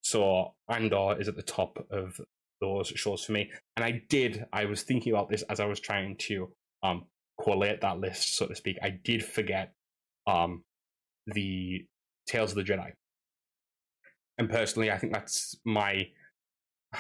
So 0.04 0.54
Andor 0.70 1.20
is 1.20 1.28
at 1.28 1.36
the 1.36 1.42
top 1.42 1.86
of 1.90 2.20
those 2.60 2.90
shows 2.90 3.24
for 3.24 3.32
me. 3.32 3.50
And 3.76 3.84
I 3.84 4.04
did, 4.08 4.46
I 4.54 4.66
was 4.66 4.84
thinking 4.84 5.14
about 5.14 5.30
this 5.30 5.42
as 5.44 5.60
I 5.60 5.66
was 5.66 5.80
trying 5.80 6.16
to 6.18 6.52
um, 6.84 7.06
collate 7.42 7.82
that 7.82 8.00
list, 8.00 8.36
so 8.36 8.48
to 8.48 8.56
speak. 8.56 8.78
I 8.82 8.90
did 8.90 9.24
forget 9.24 9.74
um, 10.28 10.64
the 11.28 11.86
Tales 12.28 12.52
of 12.52 12.58
the 12.58 12.64
Jedi. 12.64 12.92
And 14.38 14.50
personally, 14.50 14.92
I 14.92 14.98
think 14.98 15.14
that's 15.14 15.56
my. 15.66 16.08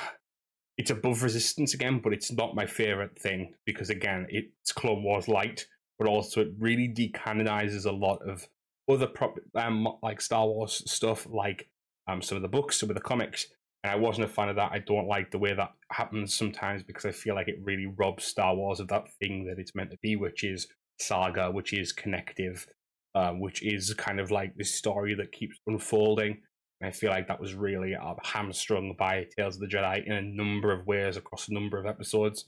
It's 0.77 0.89
above 0.89 1.21
Resistance 1.21 1.75
again, 1.75 1.99
but 2.03 2.11
it's 2.11 2.31
not 2.31 2.55
my 2.55 2.65
favorite 2.65 3.19
thing 3.19 3.53
because, 3.65 3.91
again, 3.91 4.25
it's 4.29 4.71
Clone 4.71 5.03
Wars 5.03 5.27
light, 5.27 5.67
but 5.99 6.07
also 6.07 6.41
it 6.41 6.53
really 6.57 6.87
decanonizes 6.87 7.85
a 7.85 7.91
lot 7.91 8.19
of 8.27 8.47
other 8.89 9.05
prop, 9.05 9.35
um, 9.53 9.87
like 10.01 10.21
Star 10.21 10.47
Wars 10.47 10.81
stuff, 10.89 11.27
like 11.29 11.69
um, 12.07 12.19
some 12.21 12.35
of 12.37 12.41
the 12.41 12.47
books, 12.47 12.79
some 12.79 12.89
of 12.89 12.95
the 12.95 13.01
comics, 13.01 13.45
and 13.83 13.91
I 13.91 13.95
wasn't 13.95 14.25
a 14.25 14.33
fan 14.33 14.49
of 14.49 14.55
that. 14.57 14.71
I 14.71 14.79
don't 14.79 15.07
like 15.07 15.31
the 15.31 15.39
way 15.39 15.53
that 15.53 15.71
happens 15.91 16.33
sometimes 16.33 16.83
because 16.83 17.05
I 17.05 17.11
feel 17.11 17.35
like 17.35 17.47
it 17.47 17.59
really 17.63 17.87
robs 17.97 18.25
Star 18.25 18.55
Wars 18.55 18.79
of 18.79 18.87
that 18.89 19.11
thing 19.19 19.45
that 19.45 19.59
it's 19.59 19.73
meant 19.73 19.91
to 19.91 19.97
be, 20.03 20.15
which 20.15 20.43
is 20.43 20.67
saga, 20.99 21.49
which 21.49 21.73
is 21.73 21.91
connective, 21.91 22.67
um, 23.15 23.39
which 23.39 23.63
is 23.63 23.93
kind 23.95 24.19
of 24.19 24.29
like 24.29 24.55
this 24.55 24.75
story 24.75 25.15
that 25.15 25.31
keeps 25.31 25.57
unfolding. 25.65 26.37
And 26.79 26.87
I 26.87 26.91
feel 26.91 27.09
like 27.09 27.27
that 27.27 27.41
was 27.41 27.55
really 27.55 27.95
uh, 27.95 28.13
hamstrung 28.23 28.95
by 28.97 29.25
Tales 29.35 29.55
of 29.55 29.61
the 29.61 29.67
Jedi 29.67 30.05
in 30.05 30.13
a 30.13 30.21
number 30.21 30.71
of 30.71 30.85
ways 30.85 31.17
across 31.17 31.47
a 31.47 31.53
number 31.53 31.79
of 31.79 31.87
episodes. 31.87 32.45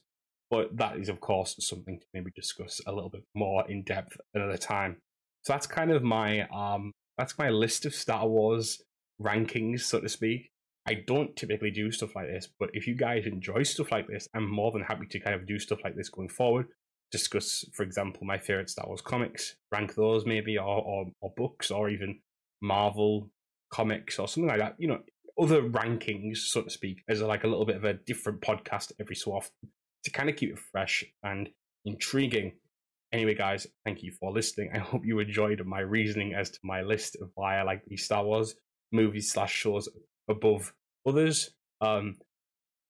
But 0.52 0.78
that 0.78 0.98
is, 0.98 1.10
of 1.10 1.19
course, 1.19 1.56
something 1.60 2.00
to 2.00 2.06
maybe 2.13 2.32
discuss 2.36 2.80
a 2.86 2.91
little 2.91 3.10
bit 3.10 3.24
more 3.34 3.67
in 3.67 3.84
depth 3.84 4.17
another 4.36 4.58
time. 4.58 4.98
So 5.41 5.54
that's 5.54 5.65
kind 5.65 5.91
of 5.91 6.04
my 6.04 6.48
um, 6.50 6.91
that's 7.17 7.38
my 7.39 7.50
list 7.50 7.86
of 7.86 7.96
Star 7.96 8.28
Wars 8.28 8.82
rankings, 9.19 9.82
so 9.82 10.00
to 10.00 10.10
speak. 10.10 10.52
I 10.86 10.96
don't 11.08 11.36
typically 11.36 11.72
do 11.72 11.91
stuff 11.91 12.15
like 12.15 12.28
this, 12.28 12.50
but 12.60 12.69
if 12.74 12.88
you 12.88 12.96
guys 12.96 13.26
enjoy 13.26 13.63
stuff 13.63 13.91
like 13.91 14.08
this, 14.08 14.28
I'm 14.34 14.50
more 14.50 14.72
than 14.72 14.82
happy 14.82 15.06
to 15.08 15.19
kind 15.19 15.36
of 15.36 15.48
do 15.48 15.58
stuff 15.58 15.80
like 15.84 15.96
this 15.96 16.10
going 16.10 16.30
forward. 16.30 16.67
Discuss, 17.12 17.63
for 17.74 17.84
example, 17.84 18.26
my 18.26 18.38
favorite 18.38 18.69
Star 18.69 18.88
Wars 18.88 19.02
comics, 19.02 19.56
rank 19.72 19.96
those 19.96 20.26
maybe, 20.26 20.58
or, 20.58 20.82
or, 20.82 21.06
or 21.22 21.34
books, 21.38 21.72
or 21.72 21.89
even 21.89 22.19
Marvel 22.62 23.30
comics 23.72 24.19
or 24.19 24.28
something 24.28 24.50
like 24.50 24.60
that. 24.60 24.76
You 24.78 24.89
know, 24.89 25.00
other 25.39 25.62
rankings, 25.62 26.38
so 26.38 26.63
to 26.63 26.69
speak, 26.69 27.04
as 27.08 27.22
like 27.22 27.43
a 27.43 27.48
little 27.48 27.65
bit 27.65 27.78
of 27.78 27.86
a 27.86 27.93
different 27.93 28.41
podcast 28.41 28.91
every 29.00 29.15
so 29.15 29.32
often 29.32 29.69
to 30.04 30.12
kind 30.12 30.30
of 30.30 30.36
keep 30.36 30.52
it 30.52 30.60
fresh 30.60 31.04
and 31.24 31.50
intriguing. 31.86 32.54
Anyway, 33.13 33.36
guys, 33.36 33.67
thank 33.86 34.04
you 34.04 34.12
for 34.12 34.32
listening. 34.32 34.72
I 34.74 34.80
hope 34.80 35.06
you 35.06 35.19
enjoyed 35.19 35.63
my 35.65 35.80
reasoning 35.80 36.34
as 36.34 36.50
to 36.50 36.60
my 36.63 36.82
list 36.82 37.15
of 37.22 37.30
why 37.36 37.58
I 37.58 37.63
like 37.63 37.84
these 37.86 38.04
Star 38.04 38.24
Wars 38.26 38.56
movies 38.91 39.32
slash 39.32 39.54
shows 39.54 39.88
above 40.27 40.73
others. 41.05 41.51
Um, 41.81 42.17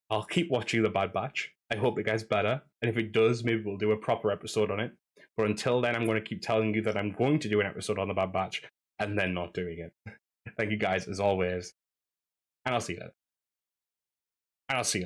I'll 0.10 0.24
keep 0.24 0.50
watching 0.52 0.84
The 0.84 0.90
Bad 0.90 1.14
Batch. 1.14 1.52
I 1.72 1.76
hope 1.76 1.98
it 1.98 2.06
gets 2.06 2.24
better, 2.24 2.62
and 2.82 2.90
if 2.90 2.98
it 2.98 3.12
does, 3.12 3.44
maybe 3.44 3.64
we'll 3.64 3.78
do 3.78 3.92
a 3.92 3.98
proper 3.98 4.32
episode 4.32 4.70
on 4.70 4.80
it. 4.80 4.92
But 5.38 5.48
until 5.48 5.82
then, 5.82 5.96
I'm 5.96 6.06
going 6.06 6.22
to 6.22 6.28
keep 6.28 6.42
telling 6.42 6.74
you 6.76 6.84
that 6.84 6.98
I'm 6.98 7.12
going 7.12 7.40
to 7.40 7.50
do 7.50 7.60
an 7.62 7.66
episode 7.66 7.98
on 7.98 8.08
The 8.08 8.14
Bad 8.14 8.32
Batch, 8.32 8.62
and 9.00 9.18
then 9.18 9.34
not 9.34 9.54
doing 9.54 9.80
it. 9.80 9.94
Thank 10.58 10.72
you 10.72 10.78
guys 10.78 11.08
as 11.08 11.20
always, 11.20 11.74
and 12.66 12.76
I'll 12.76 12.82
see 12.82 12.94
you 12.94 13.00
later. 13.00 13.14
And 14.70 14.78
I'll 14.78 14.84
see 14.84 15.00
you. 15.00 15.02